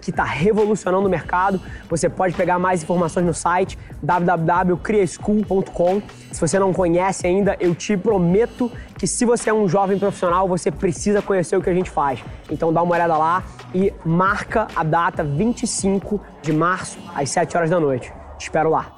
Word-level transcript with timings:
que 0.00 0.10
está 0.10 0.24
revolucionando 0.24 1.06
o 1.06 1.10
mercado. 1.10 1.60
Você 1.88 2.08
pode 2.08 2.34
pegar 2.34 2.58
mais 2.58 2.82
informações 2.82 3.24
no 3.24 3.34
site 3.34 3.78
www.criaschool.com. 4.02 6.02
Se 6.32 6.40
você 6.40 6.58
não 6.58 6.72
conhece 6.72 7.26
ainda, 7.26 7.56
eu 7.60 7.74
te 7.74 7.96
prometo 7.96 8.70
que 8.96 9.06
se 9.06 9.24
você 9.24 9.50
é 9.50 9.54
um 9.54 9.68
jovem 9.68 9.98
profissional, 9.98 10.48
você 10.48 10.70
precisa 10.70 11.22
conhecer 11.22 11.56
o 11.56 11.62
que 11.62 11.70
a 11.70 11.74
gente 11.74 11.90
faz. 11.90 12.20
Então 12.50 12.72
dá 12.72 12.82
uma 12.82 12.94
olhada 12.94 13.16
lá 13.16 13.42
e 13.74 13.92
marca 14.04 14.68
a 14.74 14.82
data 14.82 15.22
25 15.22 16.20
de 16.42 16.52
março 16.52 16.98
às 17.14 17.30
7 17.30 17.56
horas 17.56 17.70
da 17.70 17.80
noite. 17.80 18.12
Te 18.38 18.42
espero 18.42 18.70
lá. 18.70 18.97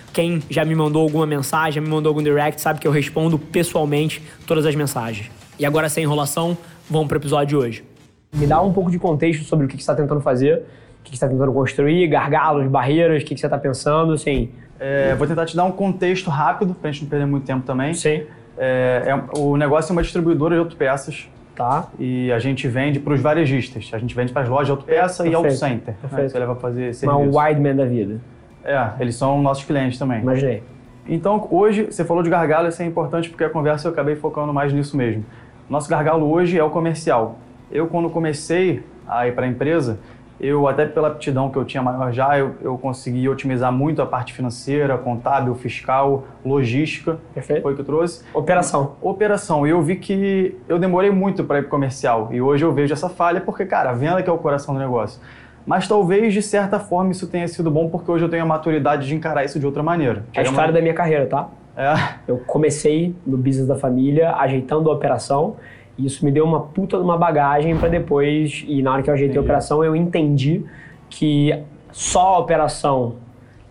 Quem 0.13 0.41
já 0.49 0.65
me 0.65 0.75
mandou 0.75 1.03
alguma 1.03 1.25
mensagem, 1.25 1.73
já 1.73 1.81
me 1.81 1.87
mandou 1.87 2.09
algum 2.09 2.21
direct, 2.21 2.59
sabe 2.59 2.79
que 2.79 2.87
eu 2.87 2.91
respondo 2.91 3.39
pessoalmente 3.39 4.21
todas 4.45 4.65
as 4.65 4.75
mensagens. 4.75 5.31
E 5.57 5.65
agora, 5.65 5.87
sem 5.87 6.03
enrolação, 6.03 6.57
vamos 6.89 7.07
para 7.07 7.15
o 7.15 7.21
episódio 7.21 7.47
de 7.47 7.55
hoje. 7.55 7.85
Me 8.33 8.47
dá 8.47 8.61
um 8.61 8.73
pouco 8.73 8.89
de 8.89 8.97
contexto 8.97 9.43
sobre 9.43 9.65
o 9.65 9.69
que 9.69 9.75
você 9.75 9.81
está 9.81 9.95
tentando 9.95 10.21
fazer, 10.21 10.63
o 10.99 11.03
que 11.03 11.11
você 11.11 11.15
está 11.15 11.27
tentando 11.27 11.51
construir, 11.53 12.07
gargalos, 12.07 12.67
barreiras, 12.67 13.23
o 13.23 13.25
que 13.25 13.37
você 13.37 13.45
está 13.45 13.57
pensando, 13.57 14.13
assim. 14.13 14.49
É, 14.79 15.13
vou 15.15 15.27
tentar 15.27 15.45
te 15.45 15.55
dar 15.55 15.63
um 15.63 15.71
contexto 15.71 16.29
rápido, 16.29 16.73
para 16.73 16.89
a 16.89 16.91
gente 16.91 17.03
não 17.03 17.09
perder 17.09 17.25
muito 17.25 17.45
tempo 17.45 17.65
também. 17.65 17.93
Sim. 17.93 18.23
É, 18.57 19.03
é, 19.05 19.37
o 19.37 19.55
negócio 19.55 19.91
é 19.91 19.93
uma 19.93 20.01
distribuidora 20.01 20.55
de 20.55 20.59
autopeças. 20.59 21.27
Tá. 21.55 21.89
E 21.99 22.31
a 22.31 22.39
gente 22.39 22.67
vende 22.67 22.99
para 22.99 23.13
os 23.13 23.21
varejistas. 23.21 23.89
A 23.93 23.99
gente 23.99 24.15
vende 24.15 24.31
para 24.31 24.41
as 24.41 24.49
lojas 24.49 24.67
de 24.67 24.71
autopeça 24.71 25.23
Perfeito. 25.23 25.31
e 25.31 25.35
auto 25.35 25.51
center. 25.51 25.95
Né, 26.11 26.29
você 26.29 26.39
leva 26.39 26.55
fazer 26.55 26.93
serviço. 26.95 27.21
Uma 27.21 27.43
wideman 27.45 27.75
da 27.75 27.85
vida. 27.85 28.19
É, 28.63 28.91
eles 28.99 29.15
são 29.15 29.41
nossos 29.41 29.63
clientes 29.63 29.97
também. 29.97 30.21
Imaginei. 30.21 30.63
Então, 31.07 31.47
hoje, 31.49 31.85
você 31.85 32.05
falou 32.05 32.21
de 32.21 32.29
gargalo, 32.29 32.67
isso 32.67 32.81
é 32.81 32.85
importante 32.85 33.29
porque 33.29 33.43
a 33.43 33.49
conversa 33.49 33.87
eu 33.87 33.91
acabei 33.91 34.15
focando 34.15 34.53
mais 34.53 34.71
nisso 34.71 34.95
mesmo. 34.95 35.25
Nosso 35.69 35.89
gargalo 35.89 36.29
hoje 36.29 36.57
é 36.57 36.63
o 36.63 36.69
comercial. 36.69 37.39
Eu, 37.71 37.87
quando 37.87 38.09
comecei 38.09 38.83
a 39.07 39.27
ir 39.27 39.33
para 39.33 39.45
a 39.45 39.49
empresa, 39.49 39.99
eu, 40.39 40.67
até 40.67 40.85
pela 40.85 41.07
aptidão 41.07 41.51
que 41.51 41.57
eu 41.57 41.63
tinha 41.63 41.83
maior 41.83 42.11
já, 42.11 42.37
eu, 42.37 42.55
eu 42.61 42.77
consegui 42.77 43.29
otimizar 43.29 43.71
muito 43.71 44.01
a 44.01 44.05
parte 44.05 44.33
financeira, 44.33 44.97
contábil, 44.97 45.53
fiscal, 45.53 46.25
logística. 46.43 47.19
Perfeito. 47.33 47.61
Foi 47.61 47.73
o 47.73 47.75
que 47.75 47.81
eu 47.81 47.85
trouxe. 47.85 48.23
Operação. 48.33 48.95
Operação. 49.01 49.67
E 49.67 49.69
eu 49.69 49.81
vi 49.83 49.97
que 49.97 50.57
eu 50.67 50.79
demorei 50.79 51.11
muito 51.11 51.43
para 51.43 51.59
ir 51.59 51.61
para 51.61 51.69
comercial. 51.69 52.29
E 52.31 52.41
hoje 52.41 52.65
eu 52.65 52.73
vejo 52.73 52.91
essa 52.91 53.07
falha 53.07 53.39
porque, 53.39 53.65
cara, 53.65 53.91
a 53.91 53.93
venda 53.93 54.23
que 54.23 54.29
é 54.29 54.33
o 54.33 54.37
coração 54.37 54.73
do 54.73 54.79
negócio. 54.79 55.21
Mas 55.65 55.87
talvez, 55.87 56.33
de 56.33 56.41
certa 56.41 56.79
forma, 56.79 57.11
isso 57.11 57.27
tenha 57.27 57.47
sido 57.47 57.69
bom 57.69 57.89
porque 57.89 58.09
hoje 58.09 58.25
eu 58.25 58.29
tenho 58.29 58.43
a 58.43 58.45
maturidade 58.45 59.07
de 59.07 59.15
encarar 59.15 59.43
isso 59.43 59.59
de 59.59 59.65
outra 59.65 59.83
maneira. 59.83 60.25
É 60.33 60.39
a 60.39 60.43
história 60.43 60.69
uma... 60.69 60.73
da 60.73 60.81
minha 60.81 60.93
carreira, 60.93 61.25
tá? 61.25 61.49
É. 61.75 61.93
Eu 62.27 62.37
comecei 62.39 63.15
no 63.25 63.37
business 63.37 63.67
da 63.67 63.75
família, 63.75 64.35
ajeitando 64.35 64.89
a 64.89 64.93
operação. 64.93 65.55
E 65.97 66.05
isso 66.05 66.23
me 66.25 66.31
deu 66.31 66.45
uma 66.45 66.61
puta 66.61 66.97
de 66.97 67.03
uma 67.03 67.17
bagagem 67.17 67.77
para 67.77 67.89
depois. 67.89 68.63
E 68.67 68.81
na 68.81 68.93
hora 68.93 69.03
que 69.03 69.09
eu 69.09 69.13
ajeitei 69.13 69.37
entendi. 69.37 69.37
a 69.37 69.41
operação, 69.41 69.83
eu 69.83 69.95
entendi 69.95 70.63
que 71.09 71.57
só 71.91 72.35
a 72.35 72.39
operação 72.39 73.15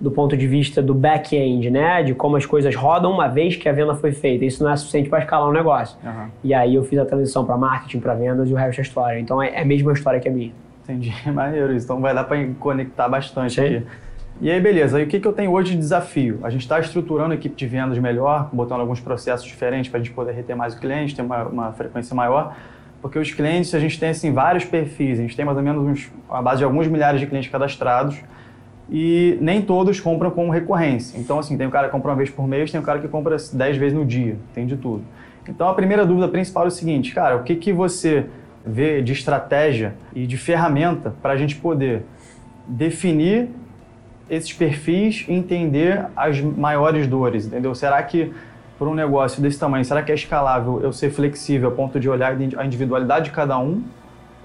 do 0.01 0.11
ponto 0.11 0.35
de 0.35 0.47
vista 0.47 0.83
do 0.83 0.95
back-end, 0.95 1.71
né? 1.71 2.03
De 2.03 2.15
como 2.15 2.37
as 2.37 2.47
coisas 2.47 2.75
rodam 2.75 3.13
uma 3.13 3.29
vez 3.29 3.57
que 3.57 3.69
a 3.69 3.73
venda 3.73 3.95
foi 3.95 4.13
feita. 4.13 4.45
Isso 4.45 4.65
não 4.65 4.71
é 4.71 4.77
suficiente 4.77 5.11
para 5.11 5.19
escalar 5.19 5.49
um 5.49 5.53
negócio. 5.53 5.99
Uhum. 6.03 6.29
E 6.43 6.55
aí 6.55 6.75
eu 6.75 6.83
fiz 6.85 6.99
a 6.99 7.05
transição 7.05 7.45
para 7.45 7.57
marketing, 7.57 8.01
para 8.01 8.15
vendas 8.15 8.49
e 8.49 8.53
o 8.53 8.57
resto 8.57 8.79
é 8.79 8.83
história. 8.83 9.21
Então 9.21 9.43
é, 9.43 9.51
é 9.51 9.61
a 9.61 9.65
mesma 9.65 9.93
história 9.93 10.19
que 10.19 10.29
a 10.29 10.33
minha. 10.33 10.53
Entendi, 10.91 11.15
maneiro 11.31 11.75
isso. 11.75 11.87
Então 11.87 12.01
vai 12.01 12.15
dar 12.15 12.25
para 12.25 12.45
conectar 12.59 13.09
bastante 13.09 13.61
aqui. 13.61 13.87
E 14.41 14.51
aí, 14.51 14.61
beleza. 14.61 14.99
E 14.99 15.05
o 15.05 15.07
que, 15.07 15.21
que 15.21 15.29
eu 15.29 15.33
tenho 15.33 15.53
hoje 15.53 15.73
de 15.73 15.77
desafio? 15.77 16.41
A 16.43 16.51
gente 16.51 16.63
está 16.63 16.81
estruturando 16.81 17.33
a 17.33 17.35
equipe 17.35 17.55
de 17.55 17.67
vendas 17.67 17.99
melhor, 17.99 18.49
botando 18.53 18.81
alguns 18.81 18.99
processos 18.99 19.47
diferentes 19.47 19.91
para 19.91 20.01
a 20.01 20.03
gente 20.03 20.15
poder 20.15 20.33
reter 20.33 20.57
mais 20.57 20.75
o 20.75 20.81
cliente, 20.81 21.15
ter 21.15 21.23
uma, 21.23 21.45
uma, 21.45 21.73
frequência 21.73 22.15
maior. 22.15 22.57
Porque 23.03 23.19
os 23.19 23.31
clientes, 23.33 23.75
a 23.75 23.79
gente 23.79 24.01
tem 24.01 24.11
assim, 24.11 24.33
vários 24.33 24.65
perfis. 24.65 25.19
A 25.19 25.23
gente 25.23 25.37
tem 25.37 25.45
mais 25.45 25.57
ou 25.57 25.63
menos 25.63 25.87
uns, 25.87 26.11
a 26.29 26.41
base 26.41 26.59
de 26.59 26.65
alguns 26.65 26.89
milhares 26.89 27.21
de 27.21 27.27
clientes 27.27 27.51
cadastrados 27.51 28.19
e 28.91 29.37
nem 29.41 29.63
todos 29.63 30.01
compram 30.01 30.31
com 30.31 30.49
recorrência. 30.49 31.19
Então, 31.19 31.39
assim, 31.39 31.57
tem 31.57 31.67
o 31.67 31.71
cara 31.71 31.87
que 31.87 31.93
compra 31.93 32.11
uma 32.11 32.17
vez 32.17 32.31
por 32.31 32.49
mês, 32.49 32.71
tem 32.71 32.81
o 32.81 32.83
cara 32.83 32.99
que 32.99 33.09
compra 33.09 33.37
10 33.37 33.77
vezes 33.77 33.97
no 33.97 34.05
dia, 34.05 34.37
tem 34.55 34.67
de 34.67 34.77
tudo. 34.77 35.05
Então, 35.47 35.69
a 35.69 35.75
primeira 35.75 36.05
dúvida 36.05 36.29
principal 36.29 36.65
é 36.65 36.69
o 36.69 36.71
seguinte, 36.71 37.15
cara, 37.15 37.37
o 37.37 37.43
que, 37.43 37.57
que 37.57 37.73
você 37.73 38.27
vê 38.65 39.01
de 39.03 39.13
estratégia 39.13 39.95
e 40.15 40.27
de 40.27 40.37
ferramenta 40.37 41.15
para 41.23 41.33
a 41.33 41.37
gente 41.37 41.57
poder 41.57 42.03
definir 42.67 43.49
esses 44.29 44.53
perfis 44.53 45.25
e 45.29 45.33
entender 45.33 46.07
as 46.15 46.41
maiores 46.41 47.07
dores, 47.07 47.47
entendeu? 47.47 47.75
Será 47.75 48.03
que 48.03 48.33
por 48.79 48.89
um 48.89 48.95
negócio 48.95 49.43
desse 49.43 49.59
tamanho, 49.59 49.85
será 49.85 50.03
que 50.03 50.11
é 50.11 50.15
escalável 50.15 50.81
eu 50.83 50.91
ser 50.91 51.11
flexível 51.11 51.69
a 51.69 51.73
ponto 51.73 52.01
de 52.01 52.09
olhar 52.09 52.35
a 52.57 52.65
individualidade 52.65 53.27
de 53.27 53.31
cada 53.31 53.59
um? 53.59 53.83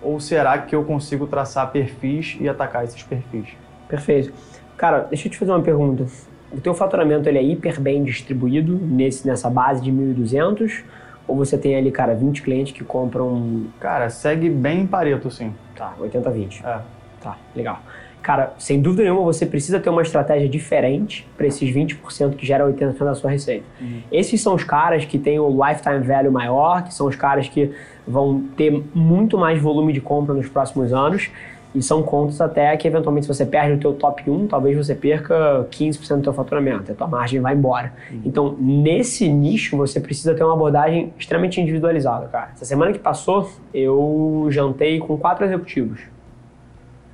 Ou 0.02 0.20
será 0.20 0.58
que 0.58 0.76
eu 0.76 0.84
consigo 0.84 1.26
traçar 1.26 1.72
perfis 1.72 2.36
e 2.42 2.50
atacar 2.50 2.84
esses 2.84 3.02
perfis? 3.02 3.48
Perfeito. 3.88 4.34
Cara, 4.76 5.08
deixa 5.10 5.28
eu 5.28 5.32
te 5.32 5.38
fazer 5.38 5.52
uma 5.52 5.62
pergunta. 5.62 6.06
O 6.52 6.60
teu 6.60 6.74
faturamento 6.74 7.30
ele 7.30 7.38
é 7.38 7.44
hiper 7.44 7.80
bem 7.80 8.04
distribuído 8.04 8.78
nesse, 8.78 9.26
nessa 9.26 9.50
base 9.50 9.82
de 9.82 9.90
1.200 9.90 10.84
ou 11.28 11.36
você 11.36 11.58
tem 11.58 11.76
ali, 11.76 11.92
cara, 11.92 12.14
20 12.14 12.42
clientes 12.42 12.74
que 12.74 12.84
compram... 12.84 13.66
Cara, 13.80 14.10
segue 14.10 14.50
bem 14.50 14.82
em 14.82 14.88
Pareto, 14.88 15.30
sim. 15.32 15.54
Tá, 15.76 15.94
80-20. 16.00 16.64
É. 16.64 16.80
Tá, 17.22 17.38
legal. 17.56 17.82
Cara, 18.26 18.54
sem 18.58 18.82
dúvida 18.82 19.04
nenhuma, 19.04 19.22
você 19.22 19.46
precisa 19.46 19.80
ter 19.80 19.88
uma 19.90 20.02
estratégia 20.02 20.50
diferente 20.50 21.28
para 21.38 21.46
esses 21.46 21.70
20% 21.70 22.36
que 22.36 22.44
geram 22.44 22.72
80% 22.74 22.98
da 22.98 23.14
sua 23.14 23.30
receita. 23.30 23.64
Uhum. 23.80 24.02
Esses 24.12 24.42
são 24.42 24.56
os 24.56 24.64
caras 24.64 25.06
que 25.06 25.20
têm 25.20 25.38
o 25.38 25.48
lifetime 25.48 26.00
value 26.00 26.32
maior, 26.32 26.84
que 26.84 26.92
são 26.92 27.08
os 27.08 27.16
caras 27.16 27.48
que 27.48 27.72
vão 28.08 28.42
ter 28.58 28.84
muito 28.96 29.38
mais 29.38 29.62
volume 29.62 29.94
de 29.94 30.02
compra 30.02 30.34
nos 30.34 30.50
próximos 30.50 30.92
anos 30.92 31.30
e 31.76 31.82
são 31.82 32.02
contas 32.02 32.40
até 32.40 32.76
que, 32.78 32.88
eventualmente, 32.88 33.26
se 33.26 33.34
você 33.34 33.46
perde 33.46 33.74
o 33.74 33.78
teu 33.78 33.94
top 33.94 34.30
1, 34.30 34.48
talvez 34.48 34.78
você 34.78 34.96
perca 34.96 35.68
15% 35.70 36.16
do 36.18 36.22
teu 36.24 36.34
faturamento. 36.34 36.92
A 36.92 36.96
tua 36.96 37.08
margem 37.08 37.42
vai 37.42 37.54
embora. 37.54 37.94
Uhum. 38.10 38.22
Então, 38.24 38.56
nesse 38.58 39.28
nicho, 39.28 39.76
você 39.76 40.00
precisa 40.00 40.34
ter 40.34 40.44
uma 40.44 40.54
abordagem 40.54 41.14
extremamente 41.20 41.60
individualizada, 41.60 42.28
cara. 42.28 42.52
Essa 42.54 42.64
semana 42.64 42.94
que 42.94 43.00
passou, 43.00 43.52
eu 43.74 44.48
jantei 44.50 45.00
com 45.00 45.18
quatro 45.18 45.44
executivos. 45.44 46.00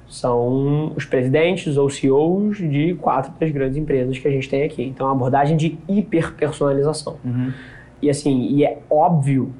São 0.08 0.94
os 0.96 1.06
presidentes 1.06 1.76
ou 1.76 1.90
CEOs 1.90 2.58
de 2.58 2.96
quatro 3.02 3.34
das 3.40 3.50
grandes 3.50 3.78
empresas 3.78 4.20
que 4.20 4.28
a 4.28 4.32
gente 4.32 4.48
tem 4.48 4.64
aqui. 4.64 4.84
Então, 4.84 5.08
é 5.08 5.10
uma 5.10 5.16
abordagem 5.16 5.58
de 5.58 5.80
hiperpersonalização. 5.90 7.18
Uhum. 7.26 7.52
E 8.00 8.10
assim, 8.10 8.48
e 8.52 8.64
é 8.64 8.78
óbvio 8.90 9.52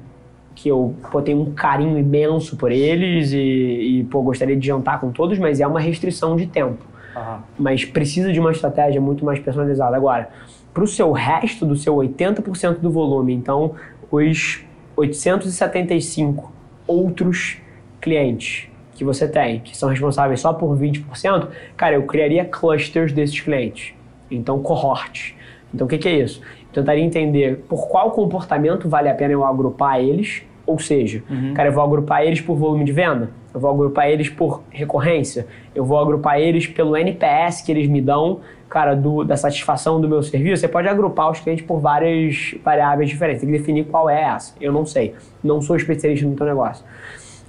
que 0.54 0.68
eu 0.68 0.94
pô, 1.10 1.22
tenho 1.22 1.40
um 1.40 1.52
carinho 1.52 1.98
imenso 1.98 2.56
por 2.56 2.70
eles 2.70 3.32
e, 3.32 3.38
e 3.38 4.04
pô, 4.10 4.22
gostaria 4.22 4.56
de 4.56 4.66
jantar 4.66 5.00
com 5.00 5.10
todos, 5.10 5.38
mas 5.38 5.60
é 5.60 5.66
uma 5.66 5.80
restrição 5.80 6.36
de 6.36 6.46
tempo. 6.46 6.84
Uhum. 7.16 7.38
Mas 7.58 7.84
precisa 7.84 8.32
de 8.32 8.40
uma 8.40 8.52
estratégia 8.52 9.00
muito 9.00 9.24
mais 9.24 9.38
personalizada. 9.38 9.96
Agora, 9.96 10.28
para 10.72 10.82
o 10.82 10.86
seu 10.86 11.12
resto 11.12 11.66
do 11.66 11.76
seu 11.76 11.94
80% 11.96 12.78
do 12.78 12.90
volume, 12.90 13.32
então 13.34 13.74
os 14.10 14.64
875 14.96 16.52
outros 16.86 17.58
clientes 18.00 18.68
que 18.94 19.04
você 19.04 19.26
tem, 19.26 19.60
que 19.60 19.76
são 19.76 19.88
responsáveis 19.88 20.40
só 20.40 20.52
por 20.52 20.76
20%, 20.78 21.48
cara, 21.76 21.96
eu 21.96 22.02
criaria 22.04 22.44
clusters 22.44 23.12
desses 23.12 23.40
clientes. 23.40 23.94
Então, 24.30 24.62
cohortes. 24.62 25.34
Então, 25.74 25.86
o 25.86 25.90
que, 25.90 25.98
que 25.98 26.08
é 26.08 26.18
isso? 26.20 26.40
Tentaria 26.72 27.04
entender 27.04 27.64
por 27.68 27.88
qual 27.88 28.10
comportamento 28.10 28.88
vale 28.88 29.08
a 29.08 29.14
pena 29.14 29.32
eu 29.32 29.44
agrupar 29.44 30.00
eles, 30.00 30.42
ou 30.66 30.78
seja, 30.78 31.22
uhum. 31.28 31.54
cara, 31.54 31.68
eu 31.68 31.72
vou 31.72 31.82
agrupar 31.82 32.22
eles 32.22 32.40
por 32.40 32.56
volume 32.56 32.84
de 32.84 32.92
venda. 32.92 33.30
eu 33.52 33.60
vou 33.60 33.70
agrupar 33.70 34.08
eles 34.08 34.28
por 34.28 34.62
recorrência, 34.70 35.46
eu 35.74 35.84
vou 35.84 35.98
agrupar 35.98 36.40
eles 36.40 36.66
pelo 36.66 36.96
NPS 36.96 37.62
que 37.62 37.72
eles 37.72 37.88
me 37.88 38.00
dão, 38.00 38.40
cara, 38.68 38.94
do, 38.94 39.22
da 39.22 39.36
satisfação 39.36 40.00
do 40.00 40.08
meu 40.08 40.22
serviço. 40.22 40.62
Você 40.62 40.68
pode 40.68 40.88
agrupar 40.88 41.30
os 41.30 41.40
clientes 41.40 41.64
por 41.64 41.78
várias 41.78 42.54
variáveis 42.64 43.10
diferentes, 43.10 43.42
tem 43.42 43.50
que 43.50 43.58
definir 43.58 43.84
qual 43.84 44.08
é 44.08 44.22
essa. 44.22 44.54
Eu 44.60 44.72
não 44.72 44.86
sei, 44.86 45.14
não 45.44 45.60
sou 45.60 45.76
especialista 45.76 46.26
no 46.26 46.34
teu 46.34 46.46
negócio. 46.46 46.84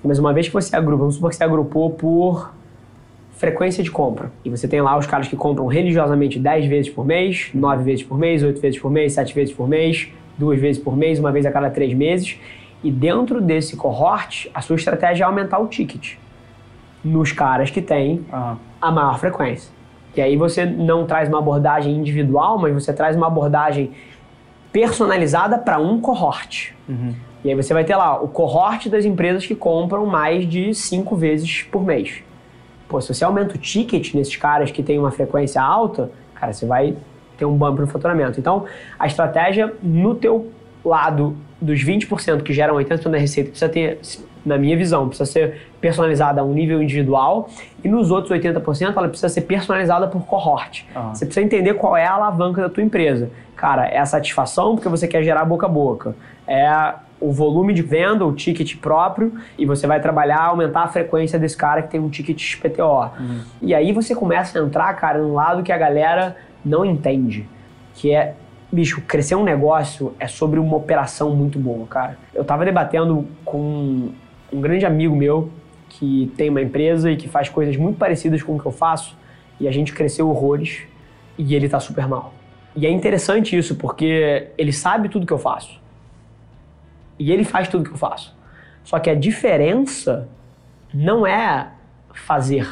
Mas 0.03 0.19
uma 0.19 0.33
vez 0.33 0.47
que 0.47 0.53
você 0.53 0.75
agrupa, 0.75 0.97
vamos 0.97 1.15
supor 1.15 1.29
que 1.29 1.37
você 1.37 1.43
agrupou 1.43 1.91
por 1.91 2.53
frequência 3.43 3.83
de 3.83 3.91
compra. 3.91 4.31
E 4.45 4.49
você 4.49 4.69
tem 4.69 4.79
lá 4.79 4.97
os 4.97 5.05
caras 5.05 5.27
que 5.27 5.35
compram 5.35 5.67
religiosamente 5.67 6.39
10 6.39 6.65
vezes 6.65 6.89
por 6.89 7.05
mês, 7.05 7.49
9 7.53 7.83
vezes 7.83 8.01
por 8.01 8.17
mês, 8.17 8.41
8 8.41 8.61
vezes 8.61 8.79
por 8.79 8.89
mês, 8.89 9.11
7 9.11 9.35
vezes 9.35 9.53
por 9.53 9.67
mês, 9.67 10.07
duas 10.37 10.57
vezes 10.57 10.81
por 10.81 10.95
mês, 10.95 11.19
uma 11.19 11.29
vez 11.29 11.45
a 11.45 11.51
cada 11.51 11.69
três 11.69 11.93
meses. 11.93 12.39
E 12.81 12.89
dentro 12.89 13.41
desse 13.41 13.75
cohort, 13.75 14.49
a 14.53 14.61
sua 14.61 14.77
estratégia 14.77 15.25
é 15.25 15.27
aumentar 15.27 15.59
o 15.59 15.67
ticket 15.67 16.13
nos 17.03 17.33
caras 17.33 17.69
que 17.69 17.81
têm 17.81 18.25
uhum. 18.31 18.55
a 18.81 18.91
maior 18.91 19.19
frequência. 19.19 19.69
E 20.15 20.21
aí 20.21 20.37
você 20.37 20.65
não 20.65 21.05
traz 21.05 21.27
uma 21.27 21.39
abordagem 21.39 21.93
individual, 21.93 22.57
mas 22.57 22.73
você 22.73 22.93
traz 22.93 23.13
uma 23.13 23.27
abordagem 23.27 23.91
personalizada 24.71 25.57
para 25.57 25.79
um 25.79 25.99
cohort. 25.99 26.73
Uhum. 26.87 27.13
E 27.43 27.49
aí 27.49 27.55
você 27.55 27.73
vai 27.73 27.83
ter 27.83 27.97
lá 27.97 28.21
o 28.21 28.29
cohort 28.29 28.87
das 28.87 29.03
empresas 29.03 29.45
que 29.45 29.53
compram 29.53 30.05
mais 30.05 30.47
de 30.47 30.73
cinco 30.73 31.13
vezes 31.13 31.63
por 31.63 31.83
mês. 31.83 32.23
Pô, 32.93 33.01
se 33.01 33.11
você 33.11 33.25
aumenta 33.25 33.55
o 33.55 33.57
ticket 33.57 34.13
nesses 34.13 34.35
caras 34.35 34.69
que 34.69 34.83
têm 34.83 34.99
uma 34.99 35.09
frequência 35.09 35.59
alta, 35.59 36.11
cara, 36.35 36.53
você 36.53 36.63
vai 36.63 36.95
ter 37.35 37.43
um 37.43 37.57
bump 37.57 37.79
no 37.79 37.87
faturamento. 37.87 38.39
Então, 38.39 38.65
a 38.99 39.07
estratégia 39.07 39.73
no 39.81 40.13
teu 40.13 40.51
lado 40.85 41.35
dos 41.59 41.83
20% 41.83 42.43
que 42.43 42.53
geram 42.53 42.75
80% 42.75 43.09
da 43.09 43.17
receita 43.17 43.49
precisa 43.49 43.67
ter, 43.67 43.99
na 44.45 44.59
minha 44.59 44.77
visão, 44.77 45.07
precisa 45.07 45.25
ser 45.25 45.61
personalizada 45.81 46.41
a 46.41 46.43
um 46.43 46.53
nível 46.53 46.83
individual 46.83 47.49
e 47.83 47.89
nos 47.89 48.11
outros 48.11 48.31
80% 48.31 48.95
ela 48.95 49.09
precisa 49.09 49.29
ser 49.29 49.41
personalizada 49.41 50.07
por 50.07 50.27
cohort. 50.27 50.83
Uhum. 50.95 51.15
Você 51.15 51.25
precisa 51.25 51.43
entender 51.43 51.73
qual 51.73 51.97
é 51.97 52.05
a 52.05 52.13
alavanca 52.13 52.61
da 52.61 52.69
tua 52.69 52.83
empresa. 52.83 53.31
Cara, 53.55 53.87
é 53.87 53.97
a 53.97 54.05
satisfação 54.05 54.75
porque 54.75 54.87
você 54.87 55.07
quer 55.07 55.23
gerar 55.23 55.45
boca 55.45 55.65
a 55.65 55.69
boca. 55.69 56.15
É 56.45 56.93
o 57.23 57.31
volume 57.31 57.73
de 57.73 57.81
venda, 57.81 58.25
o 58.25 58.33
ticket 58.33 58.75
próprio, 58.77 59.33
e 59.57 59.65
você 59.65 59.87
vai 59.87 60.01
trabalhar, 60.01 60.41
aumentar 60.41 60.83
a 60.83 60.87
frequência 60.89 61.39
desse 61.39 61.55
cara 61.55 61.81
que 61.81 61.89
tem 61.89 61.99
um 61.99 62.09
ticket 62.09 62.37
XPTO. 62.37 63.11
Uhum. 63.17 63.39
E 63.61 63.73
aí 63.73 63.93
você 63.93 64.13
começa 64.13 64.59
a 64.59 64.61
entrar, 64.63 64.93
cara, 64.95 65.19
no 65.19 65.33
lado 65.33 65.63
que 65.63 65.71
a 65.71 65.77
galera 65.77 66.35
não 66.65 66.83
entende, 66.83 67.47
que 67.93 68.13
é 68.13 68.35
bicho, 68.69 69.01
crescer 69.01 69.35
um 69.35 69.43
negócio 69.43 70.13
é 70.19 70.27
sobre 70.27 70.59
uma 70.59 70.75
operação 70.75 71.33
muito 71.33 71.57
boa, 71.59 71.85
cara. 71.85 72.17
Eu 72.33 72.43
tava 72.43 72.65
debatendo 72.65 73.25
com 73.45 74.09
um 74.51 74.61
grande 74.61 74.85
amigo 74.85 75.15
meu 75.15 75.49
que 75.87 76.31
tem 76.35 76.49
uma 76.49 76.61
empresa 76.61 77.11
e 77.11 77.15
que 77.15 77.29
faz 77.29 77.47
coisas 77.47 77.77
muito 77.77 77.97
parecidas 77.97 78.41
com 78.41 78.55
o 78.55 78.59
que 78.59 78.65
eu 78.65 78.71
faço, 78.71 79.15
e 79.59 79.67
a 79.67 79.71
gente 79.71 79.93
cresceu 79.93 80.27
horrores 80.27 80.81
e 81.37 81.55
ele 81.55 81.69
tá 81.69 81.79
super 81.79 82.07
mal. 82.07 82.33
E 82.75 82.85
é 82.87 82.89
interessante 82.89 83.55
isso, 83.55 83.75
porque 83.75 84.47
ele 84.57 84.73
sabe 84.73 85.07
tudo 85.07 85.25
que 85.25 85.31
eu 85.31 85.37
faço. 85.37 85.82
E 87.17 87.31
ele 87.31 87.43
faz 87.43 87.67
tudo 87.67 87.83
que 87.83 87.91
eu 87.91 87.97
faço. 87.97 88.35
Só 88.83 88.99
que 88.99 89.09
a 89.09 89.15
diferença 89.15 90.27
não 90.93 91.25
é 91.25 91.71
fazer, 92.13 92.67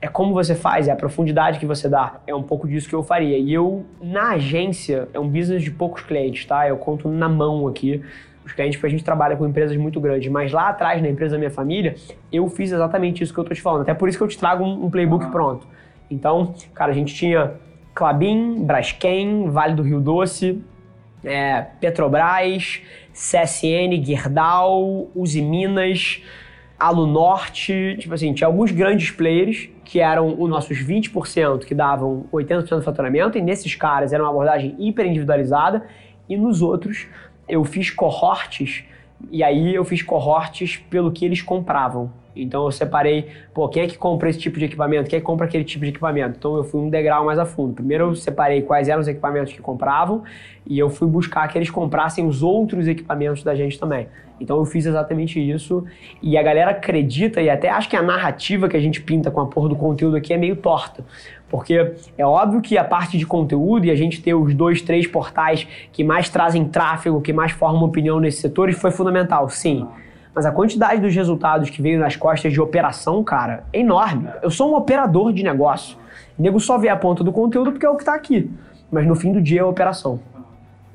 é 0.00 0.08
como 0.08 0.34
você 0.34 0.54
faz, 0.54 0.88
é 0.88 0.92
a 0.92 0.96
profundidade 0.96 1.58
que 1.58 1.66
você 1.66 1.88
dá. 1.88 2.20
É 2.26 2.34
um 2.34 2.42
pouco 2.42 2.68
disso 2.68 2.88
que 2.88 2.94
eu 2.94 3.02
faria. 3.02 3.38
E 3.38 3.52
eu, 3.52 3.84
na 4.00 4.30
agência, 4.30 5.08
é 5.12 5.18
um 5.18 5.28
business 5.28 5.62
de 5.62 5.70
poucos 5.70 6.02
clientes, 6.02 6.44
tá? 6.44 6.68
Eu 6.68 6.76
conto 6.76 7.08
na 7.08 7.28
mão 7.28 7.66
aqui 7.66 8.02
os 8.44 8.52
clientes, 8.52 8.76
porque 8.76 8.86
a 8.86 8.90
gente 8.90 9.02
trabalha 9.02 9.36
com 9.36 9.46
empresas 9.46 9.76
muito 9.76 10.00
grandes. 10.00 10.30
Mas 10.30 10.52
lá 10.52 10.68
atrás, 10.68 11.02
na 11.02 11.08
empresa 11.08 11.32
da 11.32 11.38
minha 11.38 11.50
família, 11.50 11.96
eu 12.30 12.48
fiz 12.48 12.70
exatamente 12.70 13.24
isso 13.24 13.32
que 13.32 13.40
eu 13.40 13.44
tô 13.44 13.54
te 13.54 13.60
falando. 13.60 13.82
Até 13.82 13.94
por 13.94 14.08
isso 14.08 14.18
que 14.18 14.24
eu 14.24 14.28
te 14.28 14.38
trago 14.38 14.64
um, 14.64 14.88
playbook 14.90 15.24
ah. 15.24 15.30
pronto. 15.30 15.66
Então, 16.10 16.54
cara, 16.72 16.92
a 16.92 16.94
gente 16.94 17.14
tinha 17.14 17.54
Clabin, 17.94 18.64
Braskem, 18.64 19.48
Vale 19.50 19.74
do 19.74 19.82
Rio 19.82 20.00
Doce, 20.00 20.62
é, 21.24 21.62
Petrobras, 21.80 22.80
CSN, 23.16 24.04
Gerdau, 24.04 25.10
Uzi 25.14 25.40
Minas, 25.40 26.22
Alunorte, 26.78 27.96
tipo 27.98 28.12
assim, 28.12 28.34
tinha 28.34 28.46
alguns 28.46 28.70
grandes 28.70 29.10
players 29.10 29.70
que 29.82 29.98
eram 29.98 30.38
os 30.38 30.50
nossos 30.50 30.76
20% 30.78 31.64
que 31.64 31.74
davam 31.74 32.26
80% 32.30 32.68
do 32.76 32.82
faturamento, 32.82 33.38
e 33.38 33.40
nesses 33.40 33.74
caras 33.74 34.12
era 34.12 34.22
uma 34.22 34.28
abordagem 34.28 34.76
hiper 34.78 35.06
individualizada, 35.06 35.86
e 36.28 36.36
nos 36.36 36.60
outros 36.60 37.06
eu 37.48 37.64
fiz 37.64 37.88
cohortes, 37.90 38.84
e 39.30 39.42
aí 39.42 39.74
eu 39.74 39.84
fiz 39.84 40.02
cohortes 40.02 40.76
pelo 40.76 41.10
que 41.10 41.24
eles 41.24 41.42
compravam. 41.42 42.10
Então 42.36 42.64
eu 42.64 42.70
separei, 42.70 43.28
pô, 43.54 43.68
quem 43.68 43.82
é 43.82 43.86
que 43.86 43.96
compra 43.96 44.28
esse 44.28 44.38
tipo 44.38 44.58
de 44.58 44.66
equipamento? 44.66 45.08
Quem 45.08 45.16
é 45.16 45.20
que 45.20 45.26
compra 45.26 45.46
aquele 45.46 45.64
tipo 45.64 45.84
de 45.84 45.90
equipamento? 45.90 46.36
Então 46.38 46.56
eu 46.56 46.64
fui 46.64 46.80
um 46.80 46.90
degrau 46.90 47.24
mais 47.24 47.38
a 47.38 47.46
fundo. 47.46 47.72
Primeiro 47.72 48.04
eu 48.04 48.14
separei 48.14 48.62
quais 48.62 48.88
eram 48.88 49.00
os 49.00 49.08
equipamentos 49.08 49.52
que 49.52 49.60
compravam 49.60 50.22
e 50.66 50.78
eu 50.78 50.90
fui 50.90 51.08
buscar 51.08 51.48
que 51.48 51.56
eles 51.56 51.70
comprassem 51.70 52.26
os 52.26 52.42
outros 52.42 52.86
equipamentos 52.86 53.42
da 53.42 53.54
gente 53.54 53.78
também. 53.78 54.06
Então 54.38 54.58
eu 54.58 54.64
fiz 54.66 54.84
exatamente 54.84 55.40
isso 55.40 55.84
e 56.22 56.36
a 56.36 56.42
galera 56.42 56.72
acredita 56.72 57.40
e 57.40 57.48
até 57.48 57.70
acho 57.70 57.88
que 57.88 57.96
a 57.96 58.02
narrativa 58.02 58.68
que 58.68 58.76
a 58.76 58.80
gente 58.80 59.00
pinta 59.00 59.30
com 59.30 59.40
a 59.40 59.46
porra 59.46 59.70
do 59.70 59.76
conteúdo 59.76 60.16
aqui 60.16 60.34
é 60.34 60.36
meio 60.36 60.56
torta. 60.56 61.04
Porque 61.48 61.94
é 62.18 62.26
óbvio 62.26 62.60
que 62.60 62.76
a 62.76 62.84
parte 62.84 63.16
de 63.16 63.24
conteúdo 63.24 63.86
e 63.86 63.90
a 63.90 63.94
gente 63.94 64.20
ter 64.20 64.34
os 64.34 64.52
dois, 64.52 64.82
três 64.82 65.06
portais 65.06 65.66
que 65.92 66.02
mais 66.02 66.28
trazem 66.28 66.64
tráfego, 66.64 67.20
que 67.20 67.32
mais 67.32 67.52
formam 67.52 67.84
opinião 67.84 68.18
nesses 68.18 68.40
setores 68.40 68.76
foi 68.76 68.90
fundamental, 68.90 69.48
sim. 69.48 69.86
Mas 70.34 70.44
a 70.44 70.52
quantidade 70.52 71.00
dos 71.00 71.14
resultados 71.14 71.70
que 71.70 71.80
veio 71.80 71.98
nas 71.98 72.16
costas 72.16 72.52
de 72.52 72.60
operação, 72.60 73.24
cara, 73.24 73.64
é 73.72 73.80
enorme. 73.80 74.28
Eu 74.42 74.50
sou 74.50 74.70
um 74.70 74.76
operador 74.76 75.32
de 75.32 75.42
negócio. 75.42 75.96
O 76.38 76.42
nego 76.42 76.60
só 76.60 76.76
vê 76.76 76.88
a 76.88 76.96
ponta 76.96 77.24
do 77.24 77.32
conteúdo 77.32 77.72
porque 77.72 77.86
é 77.86 77.88
o 77.88 77.96
que 77.96 78.02
está 78.02 78.14
aqui. 78.14 78.50
Mas 78.90 79.06
no 79.06 79.14
fim 79.14 79.32
do 79.32 79.40
dia 79.40 79.60
é 79.60 79.62
a 79.62 79.66
operação. 79.66 80.20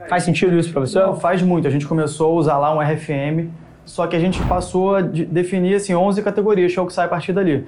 Faz 0.07 0.23
sentido 0.23 0.57
isso 0.57 0.71
você? 0.73 0.99
Não, 0.99 1.15
faz 1.15 1.41
muito. 1.41 1.67
A 1.67 1.71
gente 1.71 1.87
começou 1.87 2.33
a 2.33 2.35
usar 2.35 2.57
lá 2.57 2.75
um 2.75 2.79
RFM, 2.79 3.49
só 3.85 4.05
que 4.05 4.15
a 4.15 4.19
gente 4.19 4.41
passou 4.43 4.95
a 4.95 5.01
definir 5.01 5.75
assim, 5.75 5.93
11 5.95 6.21
categorias, 6.21 6.73
que 6.73 6.79
é 6.79 6.81
o 6.81 6.85
que 6.85 6.93
sai 6.93 7.05
a 7.05 7.09
partir 7.09 7.33
dali. 7.33 7.65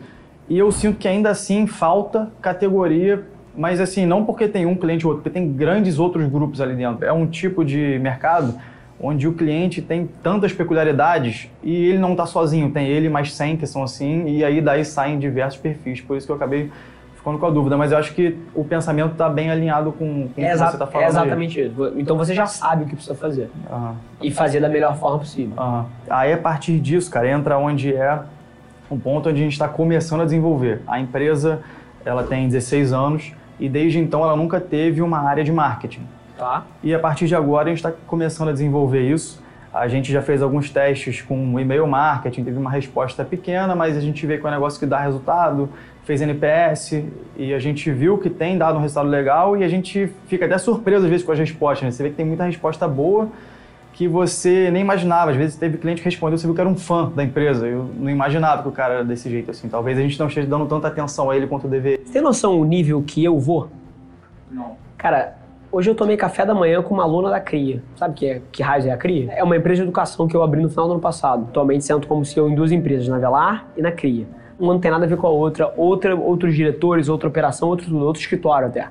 E 0.53 0.59
eu 0.59 0.71
sinto 0.71 0.99
que 0.99 1.07
ainda 1.07 1.31
assim 1.31 1.65
falta 1.65 2.31
categoria, 2.39 3.23
mas 3.57 3.81
assim, 3.81 4.05
não 4.05 4.23
porque 4.23 4.47
tem 4.47 4.67
um 4.67 4.75
cliente 4.75 5.03
ou 5.03 5.13
outro, 5.13 5.23
porque 5.23 5.39
tem 5.39 5.51
grandes 5.51 5.97
outros 5.97 6.27
grupos 6.27 6.61
ali 6.61 6.75
dentro. 6.75 7.03
É 7.03 7.11
um 7.11 7.25
tipo 7.25 7.65
de 7.65 7.97
mercado 7.97 8.53
onde 9.01 9.27
o 9.27 9.33
cliente 9.33 9.81
tem 9.81 10.07
tantas 10.21 10.53
peculiaridades 10.53 11.49
e 11.63 11.73
ele 11.87 11.97
não 11.97 12.11
está 12.11 12.27
sozinho, 12.27 12.69
tem 12.69 12.85
ele 12.87 13.09
mais 13.09 13.33
100 13.33 13.57
que 13.57 13.65
são 13.65 13.81
assim, 13.81 14.27
e 14.27 14.45
aí 14.45 14.61
daí 14.61 14.85
saem 14.85 15.17
diversos 15.17 15.59
perfis. 15.59 16.01
Por 16.01 16.17
isso 16.17 16.27
que 16.27 16.31
eu 16.31 16.35
acabei 16.35 16.71
ficando 17.15 17.39
com 17.39 17.47
a 17.47 17.49
dúvida, 17.49 17.75
mas 17.75 17.91
eu 17.91 17.97
acho 17.97 18.13
que 18.13 18.37
o 18.53 18.63
pensamento 18.63 19.13
está 19.13 19.27
bem 19.27 19.49
alinhado 19.49 19.91
com, 19.91 20.27
com 20.27 20.39
é 20.39 20.49
o 20.49 20.51
que 20.51 20.57
você 20.59 20.63
está 20.65 20.85
falando. 20.85 21.07
É 21.07 21.09
exatamente 21.09 21.59
aí. 21.61 21.67
isso. 21.67 21.93
Então 21.97 22.15
você 22.15 22.35
já 22.35 22.45
sabe 22.45 22.83
o 22.83 22.85
que 22.85 22.93
precisa 22.93 23.15
fazer. 23.15 23.49
Uhum. 23.71 23.95
E 24.21 24.29
fazer 24.29 24.59
da 24.59 24.69
melhor 24.69 24.95
forma 24.97 25.17
possível. 25.17 25.55
Uhum. 25.57 25.85
Aí 26.07 26.31
a 26.31 26.37
partir 26.37 26.79
disso, 26.79 27.09
cara, 27.09 27.27
entra 27.27 27.57
onde 27.57 27.91
é 27.91 28.19
um 28.93 28.99
ponto 28.99 29.29
onde 29.29 29.41
a 29.41 29.43
gente 29.43 29.53
está 29.53 29.67
começando 29.67 30.21
a 30.21 30.25
desenvolver. 30.25 30.81
A 30.87 30.99
empresa 30.99 31.61
ela 32.05 32.23
tem 32.23 32.47
16 32.47 32.93
anos 32.93 33.33
e 33.59 33.67
desde 33.67 33.99
então 33.99 34.23
ela 34.23 34.35
nunca 34.35 34.59
teve 34.59 35.01
uma 35.01 35.19
área 35.19 35.43
de 35.43 35.51
marketing. 35.51 36.07
Tá. 36.37 36.65
E 36.83 36.93
a 36.93 36.99
partir 36.99 37.27
de 37.27 37.35
agora 37.35 37.65
a 37.65 37.69
gente 37.69 37.77
está 37.77 37.91
começando 38.07 38.49
a 38.49 38.51
desenvolver 38.51 39.01
isso. 39.01 39.41
A 39.73 39.87
gente 39.87 40.11
já 40.11 40.21
fez 40.21 40.41
alguns 40.43 40.69
testes 40.69 41.21
com 41.21 41.59
e-mail 41.59 41.87
marketing, 41.87 42.43
teve 42.43 42.57
uma 42.57 42.69
resposta 42.69 43.25
pequena, 43.25 43.75
mas 43.75 43.97
a 43.97 43.99
gente 43.99 44.23
vê 44.27 44.37
que 44.37 44.45
é 44.45 44.49
um 44.49 44.51
negócio 44.51 44.79
que 44.79 44.85
dá 44.85 44.99
resultado, 44.99 45.67
fez 46.03 46.21
NPS 46.21 47.03
e 47.35 47.53
a 47.53 47.59
gente 47.59 47.89
viu 47.91 48.19
que 48.19 48.29
tem 48.29 48.55
dado 48.55 48.77
um 48.77 48.81
resultado 48.81 49.09
legal 49.09 49.57
e 49.57 49.63
a 49.63 49.67
gente 49.67 50.11
fica 50.27 50.45
até 50.45 50.59
surpreso 50.59 51.05
às 51.05 51.09
vezes 51.09 51.25
com 51.25 51.31
as 51.31 51.39
respostas. 51.39 51.85
Né? 51.85 51.91
Você 51.91 52.03
vê 52.03 52.09
que 52.09 52.15
tem 52.15 52.25
muita 52.25 52.43
resposta 52.43 52.87
boa 52.87 53.29
que 53.93 54.07
você 54.07 54.69
nem 54.71 54.81
imaginava. 54.81 55.31
Às 55.31 55.37
vezes 55.37 55.55
teve 55.55 55.77
cliente 55.77 56.01
que 56.01 56.09
respondeu, 56.09 56.37
você 56.37 56.45
viu 56.45 56.53
que 56.53 56.59
era 56.59 56.69
um 56.69 56.75
fã 56.75 57.09
da 57.15 57.23
empresa. 57.23 57.67
Eu 57.67 57.89
não 57.97 58.09
imaginava 58.09 58.63
que 58.63 58.67
o 58.67 58.71
cara 58.71 58.95
era 58.95 59.03
desse 59.05 59.29
jeito 59.29 59.51
assim. 59.51 59.69
Talvez 59.69 59.97
a 59.97 60.01
gente 60.01 60.19
não 60.19 60.27
esteja 60.27 60.47
dando 60.47 60.65
tanta 60.65 60.87
atenção 60.87 61.29
a 61.29 61.37
ele 61.37 61.47
quanto 61.47 61.67
deveria. 61.67 62.03
Você 62.03 62.13
tem 62.13 62.21
noção 62.21 62.59
do 62.59 62.65
nível 62.65 63.01
que 63.05 63.23
eu 63.23 63.39
vou? 63.39 63.69
Não. 64.51 64.75
Cara, 64.97 65.35
Hoje 65.73 65.89
eu 65.89 65.95
tomei 65.95 66.15
café 66.15 66.45
da 66.45 66.53
manhã 66.53 66.83
com 66.83 66.93
uma 66.93 67.01
aluna 67.01 67.31
da 67.31 67.39
CRIA. 67.39 67.81
Sabe 67.95 68.13
que, 68.13 68.27
é, 68.27 68.41
que 68.51 68.61
raio 68.61 68.87
é 68.87 68.91
a 68.91 68.97
CRIA? 68.97 69.31
É 69.31 69.43
uma 69.43 69.57
empresa 69.57 69.77
de 69.77 69.87
educação 69.87 70.27
que 70.27 70.37
eu 70.37 70.43
abri 70.43 70.61
no 70.61 70.69
final 70.69 70.85
do 70.85 70.91
ano 70.91 71.01
passado. 71.01 71.47
Atualmente 71.49 71.83
sento 71.83 72.07
como 72.07 72.23
CEO 72.23 72.47
em 72.47 72.53
duas 72.53 72.71
empresas, 72.71 73.07
na 73.07 73.17
Velar 73.17 73.65
e 73.75 73.81
na 73.81 73.91
CRIA. 73.91 74.27
Uma 74.59 74.73
não 74.73 74.79
tem 74.79 74.91
nada 74.91 75.05
a 75.05 75.07
ver 75.07 75.17
com 75.17 75.25
a 75.25 75.31
outra, 75.31 75.73
outra 75.75 76.15
outros 76.15 76.53
diretores, 76.53 77.09
outra 77.09 77.27
operação, 77.27 77.69
outro, 77.69 77.97
outro 77.97 78.21
escritório 78.21 78.67
até. 78.67 78.87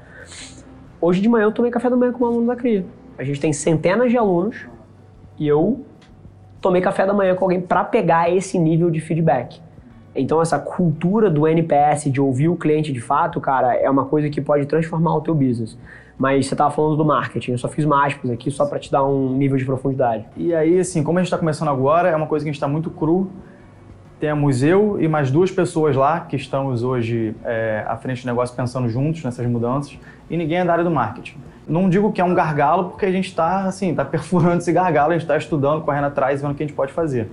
Hoje 1.01 1.21
de 1.21 1.29
manhã 1.29 1.45
eu 1.45 1.53
tomei 1.53 1.71
café 1.71 1.89
da 1.89 1.95
manhã 1.95 2.11
com 2.11 2.25
uma 2.25 2.33
aluna 2.33 2.53
da 2.53 2.57
CRIA. 2.57 2.85
A 3.17 3.23
gente 3.23 3.41
tem 3.41 3.53
centenas 3.53 4.11
de 4.11 4.19
alunos 4.19 4.67
e 5.43 5.49
eu 5.49 5.81
tomei 6.61 6.81
café 6.81 7.05
da 7.05 7.13
manhã 7.13 7.35
com 7.35 7.45
alguém 7.45 7.61
para 7.61 7.83
pegar 7.83 8.33
esse 8.33 8.57
nível 8.57 8.91
de 8.91 9.01
feedback. 9.01 9.61
Então 10.15 10.41
essa 10.41 10.57
cultura 10.57 11.29
do 11.29 11.49
NPS, 11.49 12.05
de 12.05 12.21
ouvir 12.21 12.49
o 12.49 12.55
cliente 12.55 12.93
de 12.93 13.01
fato, 13.01 13.41
cara, 13.41 13.75
é 13.75 13.91
uma 13.91 14.05
coisa 14.05 14.31
que 14.31 14.41
pode 14.41 14.67
transformar 14.67 15.17
o 15.17 15.21
teu 15.21 15.35
business. 15.35 15.77
Mas 16.17 16.47
você 16.47 16.55
estava 16.55 16.71
falando 16.71 16.97
do 16.97 17.05
marketing, 17.05 17.53
eu 17.53 17.59
só 17.59 17.67
fiz 17.67 17.85
aspas 17.91 18.31
aqui 18.31 18.53
só 18.53 18.67
para 18.67 18.79
te 18.79 18.93
dar 18.93 19.05
um 19.05 19.33
nível 19.33 19.57
de 19.57 19.65
profundidade. 19.65 20.25
E 20.37 20.55
aí, 20.55 20.79
assim, 20.79 21.03
como 21.03 21.19
a 21.19 21.23
gente 21.23 21.27
está 21.27 21.39
começando 21.39 21.71
agora, 21.71 22.09
é 22.09 22.15
uma 22.15 22.27
coisa 22.27 22.45
que 22.45 22.51
a 22.51 22.53
gente 22.53 22.59
está 22.59 22.69
muito 22.69 22.89
cru. 22.89 23.29
Temos 24.23 24.63
eu 24.63 25.03
e 25.03 25.09
mais 25.09 25.33
duas 25.33 25.51
pessoas 25.51 25.97
lá 25.97 26.21
que 26.21 26.37
estamos 26.37 26.85
hoje 26.85 27.35
é, 27.45 27.85
à 27.89 27.97
frente 27.97 28.23
do 28.23 28.27
negócio 28.27 28.55
pensando 28.55 28.89
juntos 28.89 29.25
nessas 29.25 29.45
mudanças 29.49 29.99
e 30.31 30.37
ninguém 30.37 30.59
é 30.59 30.65
da 30.65 30.71
área 30.71 30.85
do 30.85 30.93
marketing. 30.93 31.35
Não 31.67 31.91
digo 31.91 32.13
que 32.13 32.21
é 32.21 32.25
um 32.25 32.33
gargalo 32.33 32.91
porque 32.91 33.05
a 33.05 33.11
gente 33.11 33.27
está 33.27 33.65
assim, 33.65 33.93
tá 33.93 34.05
perfurando 34.07 34.59
esse 34.59 34.73
gargalo, 34.73 35.11
a 35.11 35.15
gente 35.15 35.23
está 35.23 35.37
estudando, 35.37 35.83
correndo 35.83 36.05
atrás, 36.05 36.41
vendo 36.41 36.53
o 36.53 36.55
que 36.55 36.63
a 36.63 36.67
gente 36.69 36.77
pode 36.77 36.93
fazer. 36.93 37.29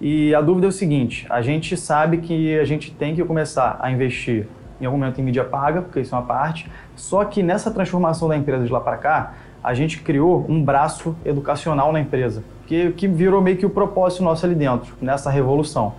E 0.00 0.34
a 0.34 0.40
dúvida 0.40 0.66
é 0.66 0.70
o 0.70 0.72
seguinte: 0.72 1.26
a 1.28 1.42
gente 1.42 1.76
sabe 1.76 2.16
que 2.16 2.58
a 2.58 2.64
gente 2.64 2.90
tem 2.90 3.14
que 3.14 3.22
começar 3.22 3.76
a 3.78 3.90
investir 3.90 4.48
em 4.80 4.86
algum 4.86 4.96
momento 4.96 5.20
em 5.20 5.24
mídia 5.24 5.44
paga, 5.44 5.82
porque 5.82 6.00
isso 6.00 6.14
é 6.14 6.18
uma 6.18 6.24
parte. 6.24 6.66
Só 6.96 7.26
que 7.26 7.42
nessa 7.42 7.70
transformação 7.70 8.26
da 8.26 8.38
empresa 8.38 8.64
de 8.64 8.72
lá 8.72 8.80
para 8.80 8.96
cá, 8.96 9.34
a 9.62 9.74
gente 9.74 10.00
criou 10.00 10.46
um 10.48 10.64
braço 10.64 11.14
educacional 11.26 11.92
na 11.92 12.00
empresa, 12.00 12.42
que, 12.66 12.90
que 12.92 13.06
virou 13.06 13.42
meio 13.42 13.58
que 13.58 13.66
o 13.66 13.70
propósito 13.70 14.24
nosso 14.24 14.46
ali 14.46 14.54
dentro, 14.54 14.94
nessa 14.98 15.30
revolução. 15.30 15.92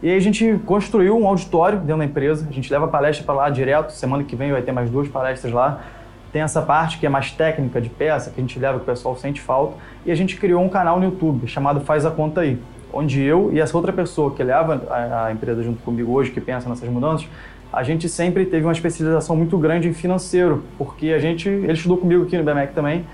E 0.00 0.10
aí 0.10 0.16
a 0.16 0.20
gente 0.20 0.60
construiu 0.64 1.18
um 1.18 1.26
auditório 1.26 1.78
dentro 1.78 1.98
da 1.98 2.04
empresa, 2.04 2.46
a 2.48 2.52
gente 2.52 2.70
leva 2.72 2.86
palestra 2.86 3.24
para 3.24 3.34
lá 3.34 3.50
direto, 3.50 3.90
semana 3.90 4.22
que 4.22 4.36
vem 4.36 4.52
vai 4.52 4.62
ter 4.62 4.70
mais 4.70 4.88
duas 4.88 5.08
palestras 5.08 5.52
lá. 5.52 5.80
Tem 6.32 6.42
essa 6.42 6.62
parte 6.62 6.98
que 6.98 7.06
é 7.06 7.08
mais 7.08 7.32
técnica 7.32 7.80
de 7.80 7.88
peça, 7.88 8.30
que 8.30 8.38
a 8.38 8.42
gente 8.42 8.58
leva 8.58 8.78
que 8.78 8.84
o 8.84 8.86
pessoal 8.86 9.16
sente 9.16 9.40
falta. 9.40 9.74
E 10.06 10.12
a 10.12 10.14
gente 10.14 10.36
criou 10.36 10.62
um 10.62 10.68
canal 10.68 10.98
no 11.00 11.06
YouTube 11.06 11.48
chamado 11.48 11.80
Faz 11.80 12.06
a 12.06 12.10
Conta 12.10 12.42
Aí, 12.42 12.58
onde 12.92 13.20
eu 13.20 13.50
e 13.52 13.58
essa 13.58 13.76
outra 13.76 13.92
pessoa 13.92 14.30
que 14.32 14.42
leva 14.42 14.86
a, 14.88 15.26
a 15.26 15.32
empresa 15.32 15.62
junto 15.64 15.82
comigo 15.82 16.12
hoje, 16.12 16.30
que 16.30 16.40
pensa 16.40 16.68
nessas 16.68 16.88
mudanças, 16.88 17.26
a 17.72 17.82
gente 17.82 18.08
sempre 18.08 18.46
teve 18.46 18.64
uma 18.64 18.72
especialização 18.72 19.34
muito 19.34 19.58
grande 19.58 19.88
em 19.88 19.92
financeiro, 19.92 20.62
porque 20.78 21.08
a 21.08 21.18
gente, 21.18 21.48
ele 21.48 21.72
estudou 21.72 21.98
comigo 21.98 22.22
aqui 22.22 22.38
no 22.38 22.44
BMEC 22.44 22.72
também, 22.72 23.04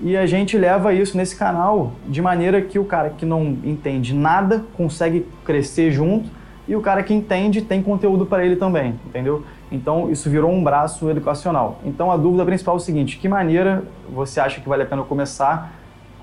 e 0.00 0.16
a 0.16 0.26
gente 0.26 0.56
leva 0.56 0.94
isso 0.94 1.16
nesse 1.16 1.36
canal 1.36 1.92
de 2.06 2.22
maneira 2.22 2.62
que 2.62 2.78
o 2.78 2.84
cara 2.84 3.10
que 3.10 3.26
não 3.26 3.42
entende 3.64 4.14
nada 4.14 4.64
consegue 4.76 5.26
crescer 5.44 5.90
junto 5.90 6.30
e 6.68 6.76
o 6.76 6.80
cara 6.80 7.02
que 7.02 7.12
entende 7.12 7.62
tem 7.62 7.82
conteúdo 7.82 8.26
para 8.26 8.44
ele 8.44 8.56
também, 8.56 8.98
entendeu? 9.06 9.42
Então 9.72 10.10
isso 10.10 10.30
virou 10.30 10.52
um 10.52 10.62
braço 10.62 11.10
educacional. 11.10 11.80
Então 11.84 12.12
a 12.12 12.16
dúvida 12.16 12.44
principal 12.44 12.74
é 12.74 12.76
o 12.76 12.80
seguinte: 12.80 13.18
que 13.18 13.28
maneira 13.28 13.82
você 14.08 14.38
acha 14.38 14.60
que 14.60 14.68
vale 14.68 14.82
a 14.82 14.86
pena 14.86 15.02
começar 15.02 15.72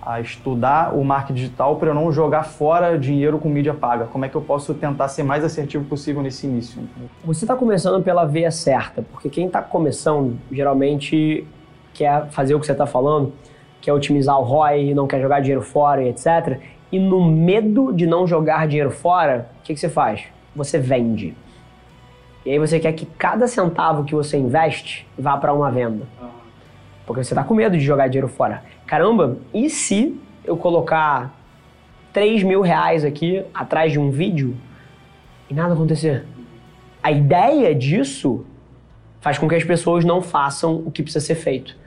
a 0.01 0.21
estudar 0.21 0.93
o 0.93 1.03
marketing 1.03 1.33
digital 1.33 1.77
para 1.77 1.89
eu 1.89 1.95
não 1.95 2.11
jogar 2.11 2.43
fora 2.43 2.97
dinheiro 2.97 3.39
com 3.39 3.49
mídia 3.49 3.73
paga? 3.73 4.05
Como 4.05 4.23
é 4.23 4.29
que 4.29 4.35
eu 4.35 4.41
posso 4.41 4.73
tentar 4.75 5.07
ser 5.07 5.23
mais 5.23 5.43
assertivo 5.43 5.83
possível 5.85 6.21
nesse 6.21 6.45
início? 6.45 6.79
Você 7.23 7.43
está 7.43 7.55
começando 7.55 8.03
pela 8.03 8.23
veia 8.23 8.51
certa, 8.51 9.01
porque 9.01 9.29
quem 9.29 9.47
está 9.47 9.63
começando 9.63 10.37
geralmente 10.51 11.45
quer 11.91 12.27
fazer 12.29 12.53
o 12.53 12.59
que 12.59 12.67
você 12.67 12.73
está 12.73 12.85
falando 12.85 13.33
quer 13.85 13.93
otimizar 13.93 14.39
o 14.39 14.43
ROI, 14.43 14.95
não 14.95 15.05
quer 15.05 15.21
jogar 15.21 15.41
dinheiro 15.41 15.61
fora 15.61 16.03
e 16.03 16.09
etc. 16.09 16.59
E 16.91 16.97
no 16.97 17.23
medo 17.23 17.93
de 17.93 18.07
não 18.07 18.25
jogar 18.25 18.67
dinheiro 18.67 18.89
fora, 18.89 19.47
o 19.59 19.63
que, 19.63 19.75
que 19.75 19.79
você 19.79 19.89
faz? 19.89 20.23
Você 20.55 20.79
vende. 20.79 21.35
E 22.43 22.49
aí 22.49 22.57
você 22.57 22.79
quer 22.79 22.93
que 22.93 23.05
cada 23.05 23.47
centavo 23.47 24.03
que 24.03 24.15
você 24.15 24.37
investe 24.37 25.07
vá 25.17 25.37
para 25.37 25.53
uma 25.53 25.69
venda. 25.69 26.07
Porque 27.05 27.23
você 27.23 27.33
está 27.33 27.43
com 27.43 27.53
medo 27.53 27.77
de 27.77 27.83
jogar 27.83 28.07
dinheiro 28.07 28.27
fora. 28.27 28.63
Caramba, 28.87 29.37
e 29.53 29.69
se 29.69 30.19
eu 30.43 30.57
colocar 30.57 31.35
3 32.11 32.41
mil 32.41 32.61
reais 32.61 33.05
aqui 33.05 33.45
atrás 33.53 33.91
de 33.91 33.99
um 33.99 34.09
vídeo 34.09 34.57
e 35.47 35.53
nada 35.53 35.75
acontecer? 35.75 36.25
A 37.03 37.11
ideia 37.11 37.75
disso 37.75 38.43
faz 39.21 39.37
com 39.37 39.47
que 39.47 39.53
as 39.53 39.63
pessoas 39.63 40.03
não 40.03 40.23
façam 40.23 40.75
o 40.83 40.89
que 40.89 41.03
precisa 41.03 41.23
ser 41.23 41.35
feito. 41.35 41.84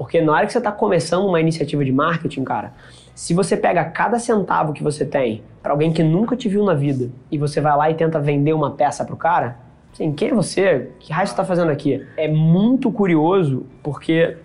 Porque 0.00 0.18
na 0.22 0.32
hora 0.32 0.46
que 0.46 0.52
você 0.52 0.56
está 0.56 0.72
começando 0.72 1.26
uma 1.26 1.38
iniciativa 1.38 1.84
de 1.84 1.92
marketing, 1.92 2.42
cara, 2.42 2.72
se 3.14 3.34
você 3.34 3.54
pega 3.54 3.84
cada 3.84 4.18
centavo 4.18 4.72
que 4.72 4.82
você 4.82 5.04
tem 5.04 5.42
para 5.62 5.72
alguém 5.72 5.92
que 5.92 6.02
nunca 6.02 6.34
te 6.34 6.48
viu 6.48 6.64
na 6.64 6.72
vida 6.72 7.10
e 7.30 7.36
você 7.36 7.60
vai 7.60 7.76
lá 7.76 7.90
e 7.90 7.94
tenta 7.94 8.18
vender 8.18 8.54
uma 8.54 8.70
peça 8.70 9.04
pro 9.04 9.14
cara, 9.14 9.58
assim, 9.92 10.10
quem 10.14 10.30
é 10.30 10.32
você? 10.32 10.88
Que 11.00 11.12
raio 11.12 11.26
você 11.26 11.34
está 11.34 11.44
fazendo 11.44 11.70
aqui? 11.70 12.02
É 12.16 12.26
muito 12.26 12.90
curioso 12.90 13.66
porque 13.82 14.38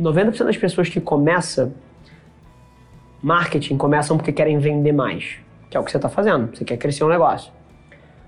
90% 0.00 0.44
das 0.44 0.56
pessoas 0.56 0.88
que 0.88 1.00
começam 1.00 1.74
marketing 3.20 3.76
começam 3.76 4.16
porque 4.16 4.30
querem 4.30 4.58
vender 4.58 4.92
mais, 4.92 5.38
que 5.70 5.76
é 5.76 5.80
o 5.80 5.82
que 5.82 5.90
você 5.90 5.98
está 5.98 6.08
fazendo. 6.08 6.56
Você 6.56 6.64
quer 6.64 6.76
crescer 6.76 7.02
um 7.02 7.08
negócio. 7.08 7.52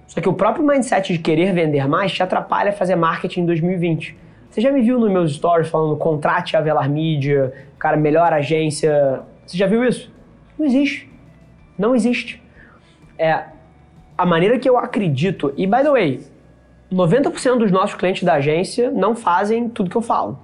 Só 0.09 0.21
que 0.21 0.29
o 0.29 0.33
próprio 0.33 0.67
mindset 0.67 1.13
de 1.13 1.21
querer 1.21 1.53
vender 1.53 1.87
mais 1.87 2.13
te 2.13 2.25
atrapalha 2.25 2.71
a 2.71 2.73
fazer 2.73 2.97
marketing 2.97 3.43
em 3.43 3.47
2020. 3.47 4.26
Você 4.57 4.63
já 4.63 4.73
me 4.73 4.81
viu 4.81 4.99
nos 4.99 5.11
meus 5.11 5.35
stories 5.35 5.69
falando 5.69 5.95
contrate 5.99 6.57
a 6.57 6.63
Velar 6.63 6.89
Mídia, 6.89 7.53
cara, 7.79 7.95
melhor 7.95 8.33
agência. 8.33 9.21
Você 9.45 9.55
já 9.55 9.67
viu 9.67 9.85
isso? 9.85 10.11
Não 10.59 10.65
existe. 10.65 11.13
Não 11.77 11.95
existe. 11.95 12.43
É 13.19 13.45
a 14.17 14.25
maneira 14.25 14.59
que 14.59 14.67
eu 14.67 14.79
acredito. 14.79 15.53
E 15.59 15.67
by 15.67 15.83
the 15.83 15.91
way, 15.91 16.27
90% 16.91 17.59
dos 17.59 17.71
nossos 17.71 17.97
clientes 17.97 18.23
da 18.23 18.37
agência 18.37 18.91
não 18.91 19.15
fazem 19.15 19.69
tudo 19.69 19.91
que 19.91 19.97
eu 19.97 20.01
falo. 20.01 20.39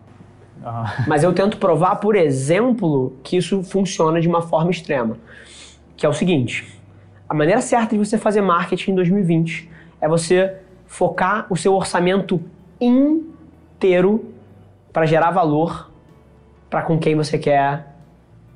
Uhum. 0.63 1.05
Mas 1.09 1.25
eu 1.25 1.33
tento 1.33 1.57
provar, 1.57 1.97
por 1.97 2.15
exemplo, 2.15 3.17
que 3.23 3.39
isso 3.39 3.63
funciona 3.63 4.21
de 4.21 4.29
uma 4.29 4.43
forma 4.43 4.71
extrema. 4.71 5.17
Que 5.97 6.05
é 6.05 6.09
o 6.11 6.13
seguinte: 6.13 6.79
a 7.27 7.33
maneira 7.33 7.63
certa 7.63 7.97
de 7.97 8.05
você 8.05 8.19
fazer 8.19 8.43
marketing 8.43 8.91
em 8.91 8.95
2020 8.95 9.71
é 10.03 10.07
você 10.07 10.59
focar 10.85 11.47
o 11.49 11.57
seu 11.57 11.73
orçamento 11.73 12.39
em 12.79 13.32
inteiro 13.83 14.33
para 14.93 15.07
gerar 15.07 15.33
valor 15.33 15.91
para 16.71 16.83
com 16.83 16.99
quem 16.99 17.17
você 17.17 17.37
quer 17.37 17.97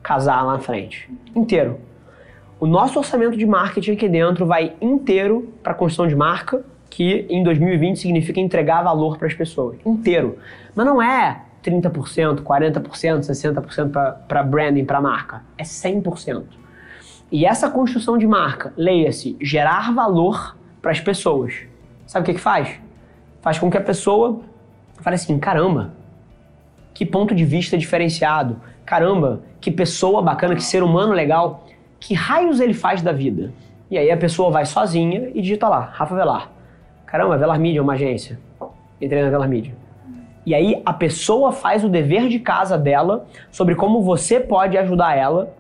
casar 0.01 0.43
lá 0.43 0.53
na 0.53 0.59
frente. 0.61 1.11
Inteiro. 1.35 1.81
O 2.61 2.67
nosso 2.67 2.99
orçamento 2.99 3.37
de 3.37 3.45
marketing 3.45 3.93
aqui 3.93 4.09
dentro 4.09 4.47
vai 4.47 4.75
inteiro 4.81 5.53
para 5.65 5.75
construção 5.75 6.07
de 6.07 6.15
marca, 6.15 6.65
que 6.89 7.27
em 7.29 7.43
2020 7.43 7.99
significa 7.99 8.39
entregar 8.39 8.83
valor 8.83 9.19
para 9.19 9.27
as 9.27 9.35
pessoas. 9.35 9.79
Inteiro. 9.85 10.39
Mas 10.77 10.87
não 10.87 11.03
é 11.03 11.43
30%, 11.63 12.43
40%, 12.43 13.21
60% 13.21 14.17
para 14.29 14.43
branding, 14.45 14.85
para 14.85 15.01
marca. 15.01 15.43
É 15.59 15.65
100%. 15.65 16.45
E 17.33 17.45
essa 17.45 17.69
construção 17.69 18.17
de 18.17 18.27
marca, 18.29 18.73
leia-se, 18.77 19.37
gerar 19.41 19.93
valor 19.93 20.57
para 20.81 20.93
as 20.93 21.01
pessoas. 21.01 21.55
Sabe 22.07 22.23
o 22.23 22.27
que, 22.27 22.35
que 22.35 22.41
faz? 22.41 22.81
Faz 23.43 23.59
com 23.59 23.69
que 23.69 23.77
a 23.77 23.81
pessoa 23.81 24.41
eu 24.97 25.03
falei 25.03 25.17
assim, 25.17 25.39
caramba, 25.39 25.93
que 26.95 27.05
ponto 27.05 27.35
de 27.35 27.45
vista 27.45 27.77
diferenciado. 27.77 28.61
Caramba, 28.85 29.43
que 29.61 29.71
pessoa 29.71 30.23
bacana, 30.23 30.55
que 30.55 30.65
ser 30.65 30.83
humano 30.83 31.13
legal. 31.13 31.67
Que 32.01 32.15
raios 32.15 32.61
ele 32.61 32.75
faz 32.75 33.03
da 33.03 33.13
vida? 33.13 33.53
E 33.91 33.99
aí 33.99 34.11
a 34.11 34.17
pessoa 34.17 34.51
vai 34.51 34.65
sozinha 34.65 35.31
e 35.35 35.43
digita 35.43 35.69
lá, 35.69 35.81
Rafa 35.93 36.15
Velar. 36.15 36.51
Caramba, 37.05 37.37
Velar 37.37 37.59
Media 37.61 37.81
é 37.81 37.83
uma 37.83 37.93
agência. 37.93 38.39
Entrei 39.01 39.23
na 39.23 39.31
Velar 39.31 39.49
Media. 39.49 39.75
E 40.47 40.55
aí 40.55 40.81
a 40.87 40.93
pessoa 40.93 41.53
faz 41.53 41.85
o 41.85 41.89
dever 41.89 42.29
de 42.29 42.39
casa 42.39 42.79
dela 42.79 43.27
sobre 43.51 43.75
como 43.75 44.01
você 44.03 44.41
pode 44.41 44.79
ajudar 44.79 45.17
ela 45.17 45.53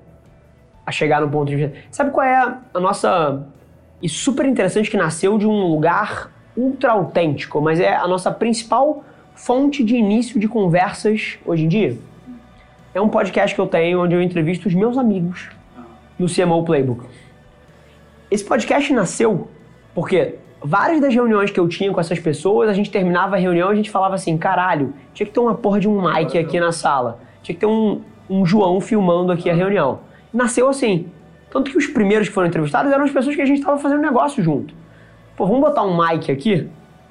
a 0.86 0.92
chegar 0.92 1.20
no 1.20 1.28
ponto 1.28 1.48
de 1.48 1.56
vista. 1.56 1.76
Sabe 1.90 2.12
qual 2.12 2.24
é 2.24 2.36
a 2.72 2.80
nossa. 2.80 3.44
E 4.00 4.08
super 4.08 4.46
interessante 4.46 4.90
que 4.90 4.96
nasceu 4.96 5.36
de 5.36 5.46
um 5.46 5.66
lugar 5.66 6.30
ultra 6.56 6.92
autêntico, 6.92 7.60
mas 7.60 7.80
é 7.80 7.94
a 7.94 8.06
nossa 8.06 8.30
principal 8.30 9.02
fonte 9.36 9.84
de 9.84 9.94
início 9.94 10.40
de 10.40 10.48
conversas 10.48 11.38
hoje 11.44 11.64
em 11.64 11.68
dia? 11.68 11.96
É 12.94 13.00
um 13.00 13.08
podcast 13.08 13.54
que 13.54 13.60
eu 13.60 13.66
tenho 13.66 14.02
onde 14.02 14.14
eu 14.14 14.22
entrevisto 14.22 14.66
os 14.66 14.74
meus 14.74 14.96
amigos 14.96 15.50
no 16.18 16.26
CMO 16.26 16.64
Playbook. 16.64 17.04
Esse 18.30 18.42
podcast 18.42 18.90
nasceu 18.94 19.48
porque 19.94 20.36
várias 20.64 21.00
das 21.02 21.14
reuniões 21.14 21.50
que 21.50 21.60
eu 21.60 21.68
tinha 21.68 21.92
com 21.92 22.00
essas 22.00 22.18
pessoas, 22.18 22.70
a 22.70 22.72
gente 22.72 22.90
terminava 22.90 23.36
a 23.36 23.38
reunião 23.38 23.68
e 23.68 23.72
a 23.72 23.76
gente 23.76 23.90
falava 23.90 24.14
assim: 24.14 24.38
caralho, 24.38 24.94
tinha 25.12 25.26
que 25.26 25.32
ter 25.32 25.40
uma 25.40 25.54
porra 25.54 25.78
de 25.78 25.86
um 25.86 26.00
mic 26.00 26.36
aqui 26.36 26.58
na 26.58 26.72
sala, 26.72 27.20
tinha 27.42 27.54
que 27.54 27.60
ter 27.60 27.66
um, 27.66 28.00
um 28.28 28.44
João 28.46 28.80
filmando 28.80 29.30
aqui 29.30 29.50
a 29.50 29.54
reunião. 29.54 30.00
Nasceu 30.32 30.68
assim. 30.68 31.08
Tanto 31.50 31.70
que 31.70 31.76
os 31.76 31.86
primeiros 31.86 32.28
que 32.28 32.34
foram 32.34 32.48
entrevistados 32.48 32.90
eram 32.90 33.04
as 33.04 33.12
pessoas 33.12 33.36
que 33.36 33.42
a 33.42 33.46
gente 33.46 33.58
estava 33.58 33.78
fazendo 33.78 34.00
negócio 34.00 34.42
junto. 34.42 34.74
Pô, 35.36 35.46
vamos 35.46 35.60
botar 35.60 35.84
um 35.84 35.96
mic 35.96 36.32
aqui 36.32 36.68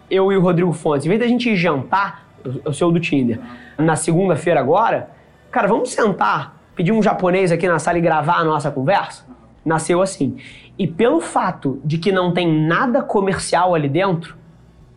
eu 0.09 0.31
e 0.31 0.38
o 0.38 0.41
Rodrigo 0.41 0.71
Fontes, 0.74 1.05
em 1.05 1.09
vez 1.09 1.19
da 1.19 1.27
gente 1.27 1.55
jantar, 1.55 2.25
eu 2.63 2.74
sou 2.74 2.91
do 2.91 3.00
Tinder, 3.00 3.39
na 3.77 3.95
segunda-feira 3.95 4.59
agora, 4.59 5.09
cara, 5.51 5.67
vamos 5.67 5.91
sentar, 5.91 6.57
pedir 6.75 6.91
um 6.91 7.01
japonês 7.01 7.51
aqui 7.51 7.67
na 7.67 7.79
sala 7.79 7.97
e 7.97 8.01
gravar 8.01 8.38
a 8.38 8.43
nossa 8.43 8.69
conversa? 8.71 9.25
Nasceu 9.63 10.01
assim. 10.01 10.38
E 10.77 10.85
pelo 10.85 11.19
fato 11.19 11.81
de 11.83 11.97
que 11.97 12.12
não 12.12 12.31
tem 12.33 12.67
nada 12.67 13.01
comercial 13.01 13.74
ali 13.74 13.89
dentro, 13.89 14.35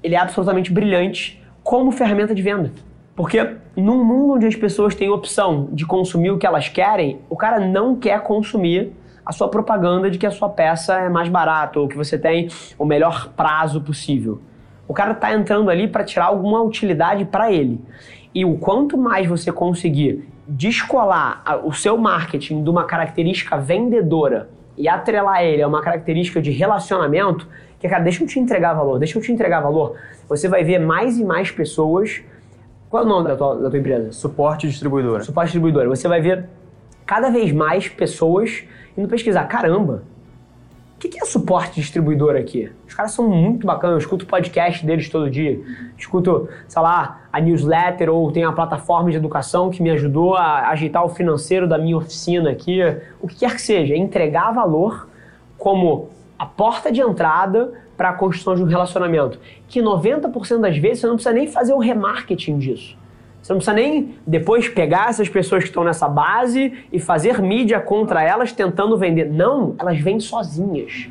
ele 0.03 0.15
é 0.15 0.19
absolutamente 0.19 0.73
brilhante 0.73 1.43
como 1.63 1.91
ferramenta 1.91 2.35
de 2.35 2.43
venda. 2.43 2.73
Porque 3.17 3.57
num 3.77 4.05
mundo 4.05 4.35
onde 4.35 4.47
as 4.47 4.55
pessoas 4.55 4.95
têm 4.95 5.09
opção 5.09 5.69
de 5.73 5.85
consumir 5.87 6.31
o 6.31 6.39
que 6.39 6.47
elas 6.47 6.69
querem, 6.69 7.21
o 7.29 7.37
cara 7.37 7.59
não 7.59 7.97
quer 7.97 8.23
consumir 8.23 8.93
a 9.25 9.33
sua 9.33 9.49
propaganda 9.49 10.11
de 10.11 10.19
que 10.19 10.27
a 10.27 10.31
sua 10.31 10.49
peça 10.49 10.95
é 10.95 11.09
mais 11.09 11.29
barata 11.29 11.79
ou 11.79 11.89
que 11.89 11.97
você 11.97 12.19
tem 12.19 12.49
o 12.79 12.85
melhor 12.85 13.29
prazo 13.37 13.81
possível. 13.81 14.41
O 14.89 14.95
cara 14.95 15.13
está 15.13 15.35
entrando 15.35 15.71
ali 15.71 15.87
para 15.87 16.03
tirar 16.03 16.25
alguma 16.25 16.63
utilidade 16.63 17.27
para 17.27 17.53
ele. 17.53 17.79
E 18.35 18.45
o 18.45 18.57
quanto 18.57 18.97
mais 18.97 19.29
você 19.29 19.53
conseguir 19.53 20.27
descolar 20.47 21.43
o 21.63 21.73
seu 21.73 21.99
marketing 21.99 22.65
de 22.65 22.71
uma 22.71 22.85
característica 22.85 23.59
vendedora 23.59 24.49
e 24.79 24.89
atrelar 24.89 25.43
ele 25.43 25.61
a 25.61 25.69
uma 25.69 25.83
característica 25.83 26.41
de 26.41 26.51
relacionamento, 26.51 27.47
que, 27.79 27.87
cara, 27.87 28.03
deixa 28.03 28.25
eu 28.25 28.27
te 28.27 28.41
entregar 28.41 28.73
valor, 28.73 28.99
deixa 28.99 29.19
eu 29.19 29.23
te 29.23 29.31
entregar 29.31 29.61
valor, 29.61 29.97
você 30.27 30.49
vai 30.49 30.65
ver 30.65 30.79
mais 30.79 31.19
e 31.19 31.25
mais 31.25 31.51
pessoas. 31.51 32.23
Qual 32.89 33.03
é 33.03 33.07
o 33.07 33.09
nome 33.09 33.29
da 33.29 33.37
tua, 33.37 33.57
da 33.57 33.69
tua 33.69 33.79
empresa? 33.79 34.13
Suporte 34.13 34.67
distribuidora. 34.67 35.23
Suporte 35.23 35.49
distribuidora. 35.49 35.89
Você 35.89 36.09
vai 36.09 36.23
ver 36.23 36.47
cada 37.05 37.29
vez 37.29 37.53
mais 37.53 37.89
pessoas 37.89 38.65
indo 38.97 39.07
pesquisar. 39.07 39.45
Caramba, 39.45 40.03
o 40.99 41.01
que, 41.01 41.11
que 41.11 41.23
é 41.23 41.25
suporte 41.25 41.81
distribuidor 41.81 42.35
aqui? 42.35 42.73
Os 42.85 42.93
caras 42.93 43.13
são 43.13 43.29
muito 43.29 43.65
bacanas, 43.65 43.93
eu 43.93 43.99
escuto 43.99 44.27
podcast 44.27 44.85
deles 44.85 45.09
todo 45.09 45.31
dia. 45.31 45.61
Escuto, 45.97 46.49
sei 46.67 46.83
lá, 46.83 47.21
a 47.33 47.41
newsletter 47.41 48.11
ou 48.11 48.33
tem 48.33 48.43
a 48.43 48.51
plataforma 48.51 49.09
de 49.09 49.17
educação 49.17 49.71
que 49.71 49.81
me 49.81 49.91
ajudou 49.93 50.35
a 50.35 50.71
ajeitar 50.71 51.05
o 51.05 51.09
financeiro 51.09 51.69
da 51.69 51.79
minha 51.79 51.97
oficina 51.97 52.51
aqui. 52.51 52.81
O 53.23 53.29
que 53.29 53.37
quer 53.37 53.55
que 53.55 53.63
seja, 53.63 53.95
entregar 53.95 54.51
valor 54.51 55.09
como 55.57 56.09
a 56.37 56.45
porta 56.45 56.91
de 56.91 57.01
entrada 57.01 57.75
para 57.97 58.09
a 58.09 58.13
construção 58.15 58.57
de 58.57 58.65
um 58.65 58.67
relacionamento. 58.67 59.39
Que 59.69 59.81
90% 59.81 60.59
das 60.59 60.77
vezes 60.79 60.99
você 60.99 61.07
não 61.07 61.15
precisa 61.15 61.33
nem 61.33 61.47
fazer 61.47 61.75
o 61.75 61.79
remarketing 61.79 62.59
disso. 62.59 62.99
Você 63.43 63.53
não 63.53 63.59
precisa 63.59 63.75
nem 63.75 64.17
depois 64.27 64.69
pegar 64.69 65.09
essas 65.09 65.29
pessoas 65.29 65.63
que 65.63 65.71
estão 65.71 65.85
nessa 65.85 66.09
base 66.09 66.73
e 66.93 66.99
fazer 66.99 67.41
mídia 67.41 67.81
contra 67.81 68.23
elas 68.23 68.53
tentando 68.53 68.97
vender. 68.97 69.31
Não, 69.31 69.75
elas 69.79 69.99
vêm 70.01 70.21
sozinhas. 70.21 71.09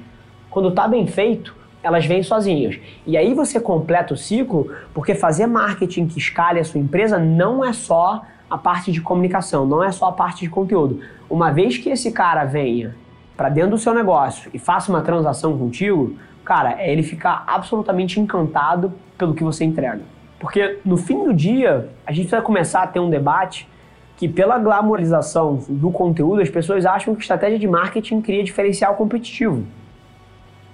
Quando 0.49 0.69
está 0.69 0.87
bem 0.87 1.07
feito, 1.07 1.55
elas 1.81 2.05
vêm 2.05 2.21
sozinhas. 2.21 2.79
E 3.05 3.17
aí 3.17 3.33
você 3.33 3.59
completa 3.59 4.13
o 4.13 4.17
ciclo, 4.17 4.71
porque 4.93 5.15
fazer 5.15 5.47
marketing 5.47 6.07
que 6.07 6.19
escale 6.19 6.59
a 6.59 6.63
sua 6.63 6.79
empresa 6.79 7.17
não 7.17 7.63
é 7.63 7.71
só 7.73 8.23
a 8.49 8.57
parte 8.57 8.91
de 8.91 9.01
comunicação, 9.01 9.65
não 9.65 9.83
é 9.83 9.91
só 9.91 10.07
a 10.07 10.11
parte 10.11 10.41
de 10.41 10.49
conteúdo. 10.49 11.01
Uma 11.29 11.51
vez 11.51 11.77
que 11.77 11.89
esse 11.89 12.11
cara 12.11 12.45
venha 12.45 12.95
para 13.35 13.49
dentro 13.49 13.71
do 13.71 13.77
seu 13.77 13.93
negócio 13.93 14.49
e 14.53 14.59
faça 14.59 14.91
uma 14.91 15.01
transação 15.01 15.57
contigo, 15.57 16.15
cara, 16.43 16.75
é 16.81 16.91
ele 16.91 17.03
ficar 17.03 17.43
absolutamente 17.45 18.19
encantado 18.19 18.93
pelo 19.17 19.33
que 19.33 19.43
você 19.43 19.63
entrega. 19.63 20.01
Porque 20.39 20.79
no 20.85 20.97
fim 20.97 21.23
do 21.23 21.33
dia, 21.33 21.89
a 22.05 22.11
gente 22.11 22.29
vai 22.29 22.41
começar 22.41 22.83
a 22.83 22.87
ter 22.87 22.99
um 22.99 23.09
debate 23.09 23.67
que, 24.15 24.27
pela 24.27 24.57
glamorização 24.57 25.63
do 25.67 25.91
conteúdo, 25.91 26.41
as 26.41 26.49
pessoas 26.49 26.85
acham 26.85 27.15
que 27.15 27.21
estratégia 27.21 27.57
de 27.57 27.67
marketing 27.67 28.21
cria 28.21 28.43
diferencial 28.43 28.95
competitivo. 28.95 29.65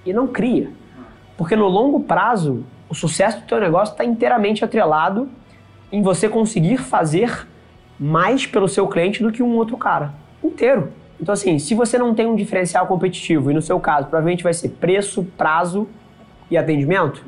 E 0.06 0.12
não 0.12 0.28
cria. 0.28 0.70
Porque 1.38 1.56
no 1.56 1.68
longo 1.68 2.02
prazo, 2.02 2.64
o 2.90 2.96
sucesso 2.96 3.40
do 3.40 3.46
teu 3.46 3.60
negócio 3.60 3.94
está 3.94 4.06
inteiramente 4.06 4.64
atrelado 4.64 5.30
em 5.92 6.02
você 6.02 6.28
conseguir 6.28 6.78
fazer 6.78 7.48
mais 8.00 8.46
pelo 8.46 8.68
seu 8.68 8.88
cliente 8.88 9.22
do 9.24 9.32
que 9.32 9.42
um 9.42 9.56
outro 9.56 9.78
cara. 9.78 10.14
Inteiro. 10.44 10.92
Então, 11.22 11.32
assim, 11.32 11.58
se 11.58 11.74
você 11.74 11.98
não 11.98 12.14
tem 12.14 12.28
um 12.28 12.36
diferencial 12.36 12.86
competitivo, 12.86 13.50
e 13.50 13.54
no 13.54 13.62
seu 13.62 13.80
caso, 13.80 14.08
provavelmente 14.08 14.44
vai 14.44 14.54
ser 14.54 14.70
preço, 14.70 15.24
prazo 15.38 15.88
e 16.52 16.58
atendimento, 16.58 17.24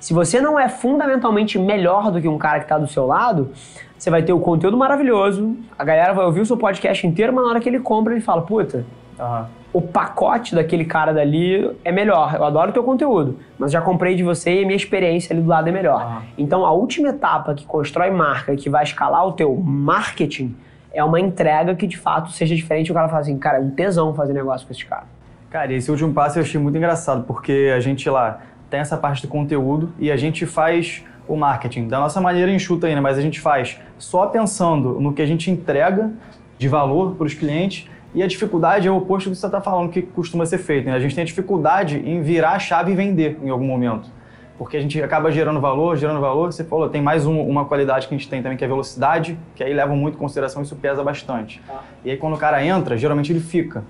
se 0.00 0.14
você 0.14 0.40
não 0.40 0.58
é 0.58 0.68
fundamentalmente 0.68 1.58
melhor 1.58 2.10
do 2.10 2.20
que 2.20 2.28
um 2.28 2.38
cara 2.38 2.58
que 2.58 2.64
está 2.64 2.78
do 2.78 2.86
seu 2.86 3.06
lado, 3.06 3.50
você 3.98 4.10
vai 4.10 4.22
ter 4.22 4.32
o 4.32 4.38
conteúdo 4.38 4.76
maravilhoso, 4.76 5.56
a 5.76 5.84
galera 5.84 6.12
vai 6.12 6.24
ouvir 6.24 6.40
o 6.40 6.46
seu 6.46 6.56
podcast 6.56 7.06
inteiro, 7.06 7.32
mas 7.32 7.44
na 7.44 7.50
hora 7.50 7.60
que 7.60 7.68
ele 7.68 7.80
compra, 7.80 8.12
ele 8.12 8.20
fala, 8.20 8.42
puta, 8.42 8.84
uhum. 9.18 9.44
o 9.72 9.82
pacote 9.82 10.54
daquele 10.54 10.84
cara 10.84 11.12
dali 11.12 11.76
é 11.84 11.90
melhor. 11.90 12.34
Eu 12.36 12.44
adoro 12.44 12.70
o 12.70 12.72
teu 12.72 12.84
conteúdo, 12.84 13.38
mas 13.58 13.72
já 13.72 13.80
comprei 13.80 14.14
de 14.14 14.22
você 14.22 14.60
e 14.60 14.62
a 14.62 14.66
minha 14.66 14.76
experiência 14.76 15.34
ali 15.34 15.42
do 15.42 15.48
lado 15.48 15.68
é 15.68 15.72
melhor. 15.72 16.04
Uhum. 16.04 16.22
Então, 16.38 16.64
a 16.64 16.70
última 16.70 17.08
etapa 17.08 17.54
que 17.54 17.66
constrói 17.66 18.10
marca, 18.10 18.54
que 18.54 18.70
vai 18.70 18.84
escalar 18.84 19.26
o 19.26 19.32
teu 19.32 19.54
marketing, 19.56 20.54
é 20.92 21.02
uma 21.02 21.18
entrega 21.20 21.74
que 21.74 21.86
de 21.86 21.98
fato 21.98 22.30
seja 22.30 22.54
diferente. 22.54 22.90
O 22.92 22.94
cara 22.94 23.08
fala 23.08 23.20
assim, 23.20 23.36
cara, 23.36 23.58
é 23.58 23.60
um 23.60 23.70
tesão 23.70 24.14
fazer 24.14 24.32
negócio 24.32 24.66
com 24.66 24.72
esse 24.72 24.86
cara. 24.86 25.04
Cara, 25.50 25.72
esse 25.72 25.90
último 25.90 26.12
passo 26.12 26.38
eu 26.38 26.42
achei 26.42 26.60
muito 26.60 26.76
engraçado, 26.76 27.24
porque 27.24 27.72
a 27.74 27.80
gente 27.80 28.08
lá 28.08 28.40
tem 28.70 28.80
essa 28.80 28.96
parte 28.96 29.22
do 29.22 29.28
conteúdo 29.28 29.92
e 29.98 30.10
a 30.10 30.16
gente 30.16 30.46
faz 30.46 31.04
o 31.26 31.36
marketing 31.36 31.88
da 31.88 31.98
nossa 31.98 32.20
maneira 32.20 32.50
enxuta 32.50 32.86
ainda, 32.86 33.00
mas 33.00 33.18
a 33.18 33.20
gente 33.20 33.40
faz 33.40 33.78
só 33.98 34.26
pensando 34.26 35.00
no 35.00 35.12
que 35.12 35.20
a 35.20 35.26
gente 35.26 35.50
entrega 35.50 36.10
de 36.58 36.68
valor 36.68 37.14
para 37.14 37.26
os 37.26 37.34
clientes 37.34 37.88
e 38.14 38.22
a 38.22 38.26
dificuldade 38.26 38.88
é 38.88 38.90
o 38.90 38.96
oposto 38.96 39.28
do 39.28 39.32
que 39.32 39.38
você 39.38 39.46
está 39.46 39.60
falando 39.60 39.90
que 39.90 40.00
costuma 40.02 40.46
ser 40.46 40.58
feito. 40.58 40.86
Né? 40.86 40.94
A 40.94 40.98
gente 40.98 41.14
tem 41.14 41.22
a 41.22 41.26
dificuldade 41.26 41.98
em 41.98 42.22
virar 42.22 42.52
a 42.52 42.58
chave 42.58 42.92
e 42.92 42.94
vender 42.94 43.38
em 43.42 43.50
algum 43.50 43.66
momento. 43.66 44.10
Porque 44.56 44.76
a 44.76 44.80
gente 44.80 45.00
acaba 45.00 45.30
gerando 45.30 45.60
valor, 45.60 45.96
gerando 45.96 46.20
valor. 46.20 46.52
Você 46.52 46.64
falou, 46.64 46.88
tem 46.88 47.00
mais 47.00 47.26
um, 47.26 47.40
uma 47.42 47.66
qualidade 47.66 48.08
que 48.08 48.14
a 48.14 48.18
gente 48.18 48.28
tem 48.28 48.42
também, 48.42 48.58
que 48.58 48.64
é 48.64 48.66
a 48.66 48.70
velocidade, 48.70 49.38
que 49.54 49.62
aí 49.62 49.72
leva 49.72 49.94
muito 49.94 50.16
em 50.16 50.18
consideração, 50.18 50.62
isso 50.62 50.74
pesa 50.74 51.04
bastante. 51.04 51.62
Ah. 51.68 51.80
E 52.04 52.10
aí 52.10 52.16
quando 52.16 52.34
o 52.34 52.38
cara 52.38 52.64
entra, 52.64 52.96
geralmente 52.96 53.30
ele 53.30 53.40
fica. 53.40 53.84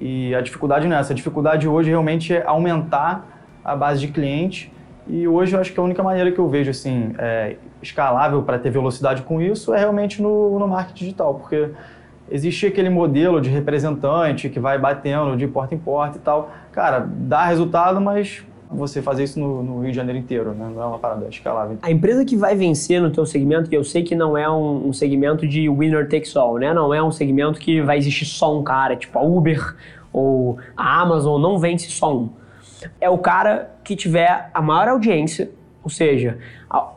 E 0.00 0.34
a 0.34 0.40
dificuldade 0.40 0.86
não 0.86 0.96
é 0.96 1.00
essa. 1.00 1.12
A 1.12 1.16
dificuldade 1.16 1.66
hoje 1.66 1.88
realmente 1.88 2.34
é 2.34 2.44
aumentar 2.46 3.33
a 3.64 3.74
base 3.74 4.00
de 4.00 4.08
cliente. 4.08 4.72
E 5.06 5.28
hoje 5.28 5.54
eu 5.54 5.60
acho 5.60 5.72
que 5.72 5.78
a 5.78 5.82
única 5.82 6.02
maneira 6.02 6.32
que 6.32 6.38
eu 6.38 6.48
vejo 6.48 6.70
assim 6.70 7.14
é, 7.18 7.56
escalável 7.82 8.42
para 8.42 8.58
ter 8.58 8.70
velocidade 8.70 9.22
com 9.22 9.40
isso 9.40 9.74
é 9.74 9.78
realmente 9.78 10.22
no, 10.22 10.58
no 10.58 10.66
marketing 10.66 11.04
digital, 11.04 11.34
porque 11.34 11.70
existe 12.30 12.66
aquele 12.66 12.88
modelo 12.88 13.40
de 13.40 13.50
representante 13.50 14.48
que 14.48 14.58
vai 14.58 14.78
batendo 14.78 15.36
de 15.36 15.46
porta 15.46 15.74
em 15.74 15.78
porta 15.78 16.16
e 16.16 16.20
tal. 16.20 16.50
Cara, 16.72 17.06
dá 17.06 17.44
resultado, 17.44 18.00
mas 18.00 18.42
você 18.70 19.02
fazer 19.02 19.24
isso 19.24 19.38
no, 19.38 19.62
no, 19.62 19.80
Rio 19.80 19.90
de 19.90 19.96
Janeiro 19.96 20.18
inteiro, 20.18 20.52
né? 20.52 20.70
Não 20.74 20.82
é 20.82 20.86
uma 20.86 20.98
parada 20.98 21.28
escalável. 21.28 21.78
A 21.82 21.90
empresa 21.90 22.24
que 22.24 22.34
vai 22.34 22.56
vencer 22.56 23.00
no 23.00 23.10
teu 23.10 23.26
segmento, 23.26 23.68
que 23.68 23.76
eu 23.76 23.84
sei 23.84 24.02
que 24.02 24.16
não 24.16 24.36
é 24.36 24.50
um, 24.50 24.88
um, 24.88 24.92
segmento 24.92 25.46
de 25.46 25.68
winner 25.68 26.08
takes 26.08 26.34
all, 26.34 26.58
né? 26.58 26.72
Não 26.72 26.92
é 26.92 27.02
um 27.02 27.12
segmento 27.12 27.60
que 27.60 27.82
vai 27.82 27.98
existir 27.98 28.24
só 28.24 28.58
um 28.58 28.64
cara, 28.64 28.96
tipo 28.96 29.18
a 29.18 29.22
Uber 29.22 29.76
ou 30.12 30.58
a 30.76 31.02
Amazon, 31.02 31.40
não 31.40 31.58
vence 31.58 31.90
só 31.90 32.16
um 32.16 32.30
é 33.00 33.08
o 33.08 33.18
cara 33.18 33.76
que 33.82 33.94
tiver 33.96 34.50
a 34.52 34.62
maior 34.62 34.88
audiência, 34.88 35.50
ou 35.82 35.90
seja, 35.90 36.38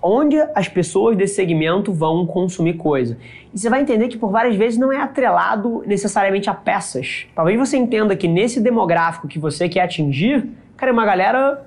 onde 0.01 0.37
as 0.55 0.67
pessoas 0.67 1.17
desse 1.17 1.35
segmento 1.35 1.91
vão 1.91 2.25
consumir 2.25 2.75
coisa. 2.75 3.17
E 3.53 3.59
você 3.59 3.69
vai 3.69 3.81
entender 3.81 4.07
que 4.07 4.17
por 4.17 4.31
várias 4.31 4.55
vezes 4.55 4.79
não 4.79 4.91
é 4.93 5.01
atrelado 5.01 5.83
necessariamente 5.85 6.49
a 6.49 6.53
peças. 6.53 7.27
Talvez 7.35 7.57
você 7.57 7.77
entenda 7.77 8.15
que 8.15 8.27
nesse 8.27 8.61
demográfico 8.61 9.27
que 9.27 9.37
você 9.37 9.67
quer 9.67 9.81
atingir, 9.81 10.49
cara, 10.77 10.91
é 10.91 10.93
uma 10.93 11.05
galera 11.05 11.65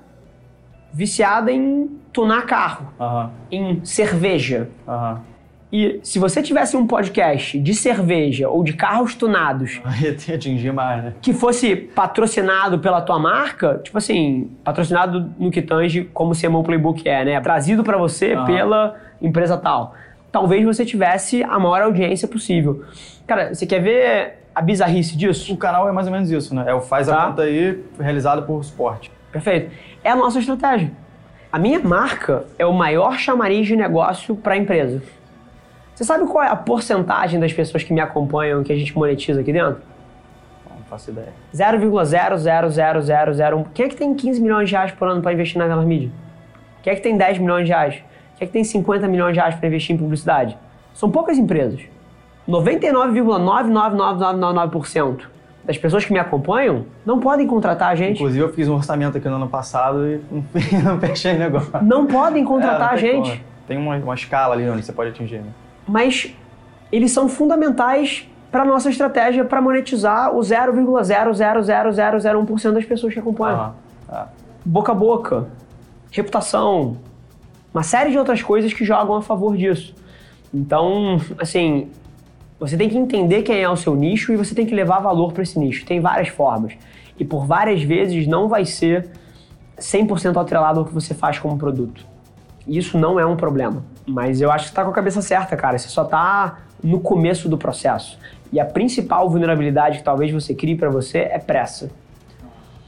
viciada 0.91 1.51
em 1.51 1.89
tunar 2.11 2.45
carro, 2.45 2.87
uhum. 2.99 3.29
em 3.51 3.85
cerveja. 3.85 4.69
Uhum. 4.87 5.30
E 5.71 6.01
se 6.03 6.19
você 6.19 6.43
tivesse 6.43 6.75
um 6.75 6.85
podcast 6.85 7.57
de 7.57 7.73
cerveja 7.73 8.49
ou 8.49 8.61
de 8.61 8.73
carros 8.73 9.15
tunados. 9.15 9.81
Ia 10.01 10.35
atingir 10.35 10.73
mais, 10.73 11.03
né? 11.03 11.13
Que 11.21 11.33
fosse 11.33 11.75
patrocinado 11.75 12.79
pela 12.79 13.01
tua 13.01 13.17
marca, 13.17 13.79
tipo 13.81 13.97
assim, 13.97 14.51
patrocinado 14.65 15.33
no 15.39 15.49
que 15.49 15.61
tange 15.61 16.03
como 16.13 16.31
o 16.31 16.35
CMO 16.35 16.61
Playbook 16.63 17.07
é, 17.07 17.23
né? 17.23 17.39
Trazido 17.39 17.83
para 17.83 17.97
você 17.97 18.35
uhum. 18.35 18.45
pela 18.45 18.95
empresa 19.21 19.57
tal. 19.57 19.95
Talvez 20.29 20.65
você 20.65 20.83
tivesse 20.83 21.41
a 21.43 21.57
maior 21.57 21.83
audiência 21.83 22.27
possível. 22.27 22.83
Cara, 23.25 23.53
você 23.53 23.65
quer 23.65 23.79
ver 23.79 24.39
a 24.53 24.61
bizarrice 24.61 25.15
disso? 25.15 25.53
O 25.53 25.57
canal 25.57 25.87
é 25.87 25.91
mais 25.93 26.07
ou 26.07 26.13
menos 26.13 26.29
isso, 26.29 26.53
né? 26.53 26.65
É 26.67 26.73
o 26.73 26.81
faz 26.81 27.07
tá. 27.07 27.15
a 27.15 27.27
conta 27.27 27.43
aí, 27.43 27.81
realizado 27.97 28.43
por 28.43 28.63
suporte. 28.63 29.09
Perfeito. 29.31 29.71
É 30.03 30.09
a 30.09 30.15
nossa 30.15 30.39
estratégia. 30.39 30.91
A 31.51 31.59
minha 31.59 31.79
marca 31.79 32.45
é 32.57 32.65
o 32.65 32.73
maior 32.73 33.17
chamariz 33.17 33.67
de 33.67 33.75
negócio 33.75 34.35
para 34.35 34.53
a 34.53 34.57
empresa. 34.57 35.01
Você 35.95 36.03
sabe 36.03 36.25
qual 36.25 36.43
é 36.43 36.47
a 36.47 36.55
porcentagem 36.55 37.39
das 37.39 37.53
pessoas 37.53 37.83
que 37.83 37.93
me 37.93 38.01
acompanham 38.01 38.63
que 38.63 38.71
a 38.71 38.75
gente 38.75 38.95
monetiza 38.95 39.41
aqui 39.41 39.51
dentro? 39.53 39.81
Não 40.69 40.77
faço 40.89 41.11
ideia. 41.11 41.33
0,00001. 41.53 43.65
Quem 43.73 43.85
é 43.85 43.89
que 43.89 43.95
tem 43.95 44.15
15 44.15 44.41
milhões 44.41 44.69
de 44.69 44.75
reais 44.75 44.91
por 44.91 45.07
ano 45.07 45.21
para 45.21 45.33
investir 45.33 45.57
na 45.57 45.67
Velas 45.67 45.85
Mídia? 45.85 46.09
Quem 46.81 46.93
é 46.93 46.95
que 46.95 47.01
tem 47.01 47.17
10 47.17 47.39
milhões 47.39 47.65
de 47.65 47.71
reais? 47.71 47.95
Quem 48.37 48.45
é 48.45 48.47
que 48.47 48.53
tem 48.53 48.63
50 48.63 49.07
milhões 49.07 49.33
de 49.33 49.39
reais 49.39 49.55
para 49.55 49.67
investir 49.67 49.95
em 49.95 49.99
publicidade? 49.99 50.57
São 50.93 51.11
poucas 51.11 51.37
empresas. 51.37 51.81
99,99999% 52.47 55.25
das 55.63 55.77
pessoas 55.77 56.03
que 56.03 56.11
me 56.11 56.17
acompanham 56.19 56.85
não 57.05 57.19
podem 57.19 57.45
contratar 57.45 57.89
a 57.89 57.95
gente. 57.95 58.17
Inclusive, 58.17 58.43
eu 58.43 58.51
fiz 58.51 58.67
um 58.67 58.73
orçamento 58.73 59.15
aqui 59.17 59.29
no 59.29 59.35
ano 59.35 59.47
passado 59.47 60.07
e 60.07 60.19
não 60.83 60.99
fechei 60.99 61.33
negócio. 61.33 61.71
Não 61.83 62.07
podem 62.07 62.43
contratar 62.43 62.77
é, 62.77 62.81
não 62.81 62.93
a 62.93 62.97
gente. 62.97 63.29
Como. 63.29 63.51
Tem 63.67 63.77
uma, 63.77 63.95
uma 63.97 64.15
escala 64.15 64.55
ali 64.55 64.67
onde 64.69 64.83
você 64.83 64.91
pode 64.91 65.11
atingir. 65.11 65.37
Né? 65.37 65.51
Mas 65.91 66.33
eles 66.91 67.11
são 67.11 67.27
fundamentais 67.27 68.27
para 68.49 68.65
nossa 68.65 68.89
estratégia 68.89 69.45
para 69.45 69.61
monetizar 69.61 70.35
o 70.35 70.39
0,00001% 70.39 72.71
das 72.71 72.85
pessoas 72.85 73.13
que 73.13 73.19
acompanham. 73.19 73.75
Ah, 74.09 74.27
Boca 74.63 74.91
a 74.91 74.95
boca, 74.95 75.47
reputação, 76.11 76.97
uma 77.73 77.83
série 77.83 78.11
de 78.11 78.17
outras 78.17 78.41
coisas 78.41 78.73
que 78.73 78.85
jogam 78.85 79.15
a 79.15 79.21
favor 79.21 79.57
disso. 79.57 79.95
Então, 80.53 81.19
assim, 81.39 81.89
você 82.59 82.77
tem 82.77 82.89
que 82.89 82.97
entender 82.97 83.41
quem 83.41 83.61
é 83.61 83.69
o 83.69 83.75
seu 83.75 83.95
nicho 83.95 84.31
e 84.31 84.37
você 84.37 84.53
tem 84.53 84.65
que 84.65 84.75
levar 84.75 84.99
valor 84.99 85.33
para 85.33 85.43
esse 85.43 85.57
nicho. 85.57 85.85
Tem 85.85 85.99
várias 85.99 86.29
formas. 86.29 86.73
E 87.17 87.25
por 87.25 87.45
várias 87.45 87.81
vezes 87.81 88.27
não 88.27 88.47
vai 88.47 88.65
ser 88.65 89.09
100% 89.77 90.39
atrelado 90.39 90.79
ao 90.79 90.85
que 90.85 90.93
você 90.93 91.13
faz 91.13 91.39
como 91.39 91.57
produto. 91.57 92.05
Isso 92.67 92.97
não 92.97 93.19
é 93.19 93.25
um 93.25 93.35
problema. 93.35 93.83
Mas 94.05 94.41
eu 94.41 94.51
acho 94.51 94.65
que 94.65 94.69
você 94.69 94.75
tá 94.75 94.83
com 94.83 94.91
a 94.91 94.93
cabeça 94.93 95.21
certa, 95.21 95.55
cara. 95.55 95.77
Você 95.77 95.89
só 95.89 96.03
tá 96.03 96.59
no 96.83 96.99
começo 96.99 97.47
do 97.49 97.57
processo. 97.57 98.17
E 98.51 98.59
a 98.59 98.65
principal 98.65 99.29
vulnerabilidade 99.29 99.99
que 99.99 100.03
talvez 100.03 100.31
você 100.31 100.53
crie 100.53 100.75
para 100.75 100.89
você 100.89 101.19
é 101.19 101.39
pressa. 101.39 101.89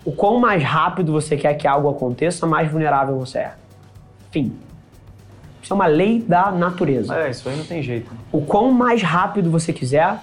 O 0.03 0.11
quão 0.11 0.39
mais 0.39 0.61
rápido 0.61 1.11
você 1.11 1.37
quer 1.37 1.53
que 1.53 1.67
algo 1.67 1.89
aconteça, 1.89 2.45
mais 2.45 2.69
vulnerável 2.69 3.17
você 3.17 3.39
é. 3.39 3.53
Fim. 4.31 4.53
Isso 5.61 5.71
é 5.71 5.75
uma 5.75 5.85
lei 5.85 6.21
da 6.21 6.51
natureza. 6.51 7.15
É, 7.15 7.29
isso 7.29 7.47
aí 7.47 7.55
não 7.55 7.63
tem 7.63 7.81
jeito. 7.81 8.11
O 8.31 8.41
quão 8.41 8.71
mais 8.71 9.01
rápido 9.01 9.49
você 9.49 9.71
quiser, 9.71 10.19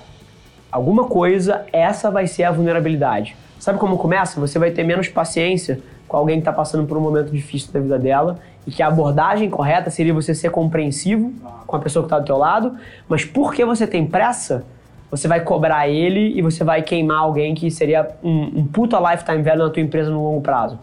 alguma 0.70 1.04
coisa, 1.04 1.64
essa 1.72 2.10
vai 2.10 2.26
ser 2.26 2.44
a 2.44 2.52
vulnerabilidade. 2.52 3.34
Sabe 3.58 3.78
como 3.78 3.96
começa? 3.96 4.38
Você 4.38 4.58
vai 4.58 4.70
ter 4.70 4.84
menos 4.84 5.08
paciência 5.08 5.80
com 6.06 6.16
alguém 6.16 6.36
que 6.36 6.42
está 6.42 6.52
passando 6.52 6.86
por 6.86 6.98
um 6.98 7.00
momento 7.00 7.30
difícil 7.30 7.72
da 7.72 7.80
vida 7.80 7.98
dela 7.98 8.38
e 8.66 8.70
que 8.70 8.82
a 8.82 8.88
abordagem 8.88 9.48
correta 9.48 9.90
seria 9.90 10.12
você 10.12 10.34
ser 10.34 10.50
compreensivo 10.50 11.32
com 11.66 11.76
a 11.76 11.78
pessoa 11.78 12.02
que 12.02 12.06
está 12.06 12.18
do 12.18 12.24
teu 12.24 12.36
lado, 12.36 12.76
mas 13.08 13.24
porque 13.24 13.64
você 13.64 13.86
tem 13.86 14.06
pressa, 14.06 14.64
você 15.10 15.26
vai 15.26 15.40
cobrar 15.40 15.88
ele 15.88 16.36
e 16.36 16.42
você 16.42 16.62
vai 16.62 16.82
queimar 16.82 17.18
alguém 17.18 17.54
que 17.54 17.70
seria 17.70 18.08
um, 18.22 18.60
um 18.60 18.66
puta 18.66 18.98
lifetime 18.98 19.42
value 19.42 19.64
na 19.64 19.70
tua 19.70 19.82
empresa 19.82 20.10
no 20.10 20.22
longo 20.22 20.40
prazo. 20.40 20.78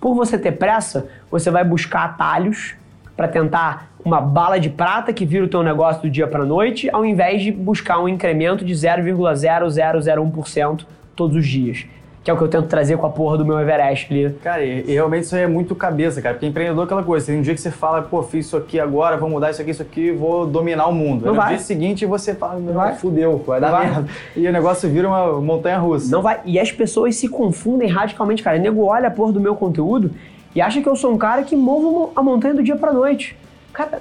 Por 0.00 0.14
você 0.14 0.38
ter 0.38 0.52
pressa, 0.52 1.08
você 1.30 1.50
vai 1.50 1.64
buscar 1.64 2.04
atalhos 2.04 2.74
para 3.16 3.28
tentar 3.28 3.90
uma 4.04 4.20
bala 4.20 4.58
de 4.58 4.68
prata 4.68 5.12
que 5.12 5.24
vira 5.24 5.44
o 5.44 5.48
teu 5.48 5.62
negócio 5.62 6.02
do 6.02 6.10
dia 6.10 6.26
para 6.26 6.44
noite, 6.44 6.90
ao 6.92 7.04
invés 7.04 7.42
de 7.42 7.52
buscar 7.52 8.00
um 8.00 8.08
incremento 8.08 8.64
de 8.64 8.74
0,0001% 8.74 10.84
todos 11.14 11.36
os 11.36 11.46
dias 11.46 11.86
que 12.22 12.30
é 12.30 12.34
o 12.34 12.36
que 12.36 12.44
eu 12.44 12.48
tento 12.48 12.68
trazer 12.68 12.96
com 12.96 13.06
a 13.06 13.10
porra 13.10 13.36
do 13.36 13.44
meu 13.44 13.58
Everest 13.58 14.12
ali. 14.12 14.32
Cara, 14.42 14.64
e, 14.64 14.84
e, 14.86 14.92
realmente 14.92 15.24
isso 15.24 15.34
aí 15.34 15.42
é 15.42 15.46
muito 15.46 15.74
cabeça, 15.74 16.22
cara. 16.22 16.34
Porque 16.34 16.46
empreendedor 16.46 16.82
é 16.82 16.84
aquela 16.84 17.02
coisa. 17.02 17.26
Tem 17.26 17.38
um 17.38 17.42
dia 17.42 17.52
que 17.52 17.60
você 17.60 17.70
fala, 17.70 18.00
pô, 18.02 18.22
fiz 18.22 18.46
isso 18.46 18.56
aqui 18.56 18.78
agora, 18.78 19.16
vou 19.16 19.28
mudar 19.28 19.50
isso 19.50 19.60
aqui, 19.60 19.72
isso 19.72 19.82
aqui, 19.82 20.12
vou 20.12 20.46
dominar 20.46 20.86
o 20.86 20.92
mundo. 20.92 21.26
Não 21.26 21.34
no 21.34 21.40
vai. 21.40 21.48
dia 21.48 21.58
seguinte 21.58 22.06
você 22.06 22.34
fala, 22.34 22.60
não 22.60 22.74
vai. 22.74 22.94
fudeu, 22.94 23.42
vai 23.44 23.60
dar 23.60 23.72
merda. 23.72 24.06
E 24.36 24.46
o 24.46 24.52
negócio 24.52 24.88
vira 24.88 25.08
uma 25.08 25.40
montanha 25.40 25.78
russa. 25.78 26.10
Não 26.10 26.22
vai. 26.22 26.40
E 26.44 26.60
as 26.60 26.70
pessoas 26.70 27.16
se 27.16 27.28
confundem 27.28 27.88
radicalmente, 27.88 28.42
cara. 28.42 28.56
O 28.56 28.60
nego 28.60 28.84
olha 28.84 29.08
a 29.08 29.10
porra 29.10 29.32
do 29.32 29.40
meu 29.40 29.56
conteúdo 29.56 30.12
e 30.54 30.60
acha 30.60 30.80
que 30.80 30.88
eu 30.88 30.94
sou 30.94 31.12
um 31.12 31.18
cara 31.18 31.42
que 31.42 31.56
movo 31.56 32.12
a 32.14 32.22
montanha 32.22 32.54
do 32.54 32.62
dia 32.62 32.76
pra 32.76 32.92
noite. 32.92 33.36
Cara, 33.72 34.00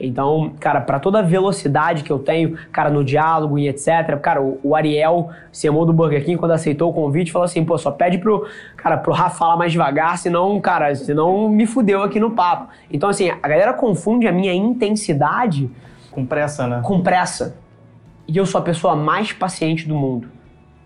Então, 0.00 0.52
cara, 0.58 0.80
para 0.80 0.98
toda 0.98 1.20
a 1.20 1.22
velocidade 1.22 2.02
que 2.02 2.10
eu 2.10 2.18
tenho, 2.18 2.58
cara, 2.72 2.90
no 2.90 3.04
diálogo 3.04 3.56
e 3.60 3.68
etc. 3.68 4.18
Cara, 4.20 4.42
o, 4.42 4.58
o 4.60 4.74
Ariel, 4.74 5.30
CMO 5.52 5.86
do 5.86 5.92
Burger 5.92 6.24
King, 6.24 6.36
quando 6.36 6.50
aceitou 6.50 6.90
o 6.90 6.92
convite, 6.92 7.30
falou 7.30 7.44
assim: 7.44 7.64
pô, 7.64 7.78
só 7.78 7.92
pede 7.92 8.18
pro, 8.18 8.44
cara, 8.76 8.96
pro 8.96 9.12
Rafa 9.12 9.38
falar 9.38 9.56
mais 9.56 9.70
devagar, 9.70 10.18
senão, 10.18 10.60
cara, 10.60 10.92
senão 10.96 11.48
me 11.48 11.64
fudeu 11.64 12.02
aqui 12.02 12.18
no 12.18 12.32
papo. 12.32 12.72
Então, 12.90 13.08
assim, 13.08 13.30
a 13.30 13.46
galera 13.46 13.72
confunde 13.72 14.26
a 14.26 14.32
minha 14.32 14.52
intensidade. 14.52 15.70
Com 16.10 16.26
pressa, 16.26 16.66
né? 16.66 16.80
Com 16.82 17.00
pressa. 17.00 17.54
E 18.26 18.36
eu 18.36 18.44
sou 18.44 18.60
a 18.60 18.64
pessoa 18.64 18.96
mais 18.96 19.32
paciente 19.32 19.86
do 19.86 19.94
mundo 19.94 20.39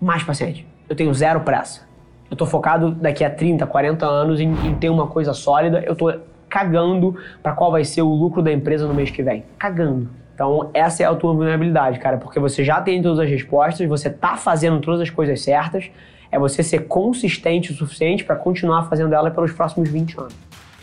mais 0.04 0.22
paciente. 0.22 0.66
Eu 0.88 0.94
tenho 0.94 1.12
zero 1.14 1.40
pressa. 1.40 1.82
Eu 2.30 2.36
tô 2.36 2.46
focado 2.46 2.90
daqui 2.90 3.24
a 3.24 3.30
30, 3.30 3.66
40 3.66 4.06
anos 4.06 4.40
em, 4.40 4.50
em 4.66 4.74
ter 4.74 4.90
uma 4.90 5.06
coisa 5.06 5.32
sólida. 5.32 5.82
Eu 5.86 5.96
tô 5.96 6.12
cagando 6.48 7.16
para 7.42 7.52
qual 7.52 7.70
vai 7.70 7.84
ser 7.84 8.02
o 8.02 8.08
lucro 8.08 8.42
da 8.42 8.52
empresa 8.52 8.86
no 8.86 8.94
mês 8.94 9.10
que 9.10 9.22
vem. 9.22 9.44
Cagando. 9.58 10.08
Então, 10.34 10.70
essa 10.74 11.02
é 11.02 11.06
a 11.06 11.14
tua 11.14 11.32
vulnerabilidade, 11.32 11.98
cara, 12.00 12.16
porque 12.16 12.40
você 12.40 12.64
já 12.64 12.80
tem 12.80 13.00
todas 13.00 13.20
as 13.20 13.30
respostas, 13.30 13.88
você 13.88 14.10
tá 14.10 14.36
fazendo 14.36 14.80
todas 14.80 15.00
as 15.00 15.08
coisas 15.08 15.40
certas, 15.40 15.88
é 16.30 16.38
você 16.38 16.60
ser 16.60 16.88
consistente 16.88 17.70
o 17.70 17.74
suficiente 17.74 18.24
para 18.24 18.34
continuar 18.34 18.88
fazendo 18.88 19.14
ela 19.14 19.30
pelos 19.30 19.52
próximos 19.52 19.88
20 19.88 20.18
anos. 20.18 20.34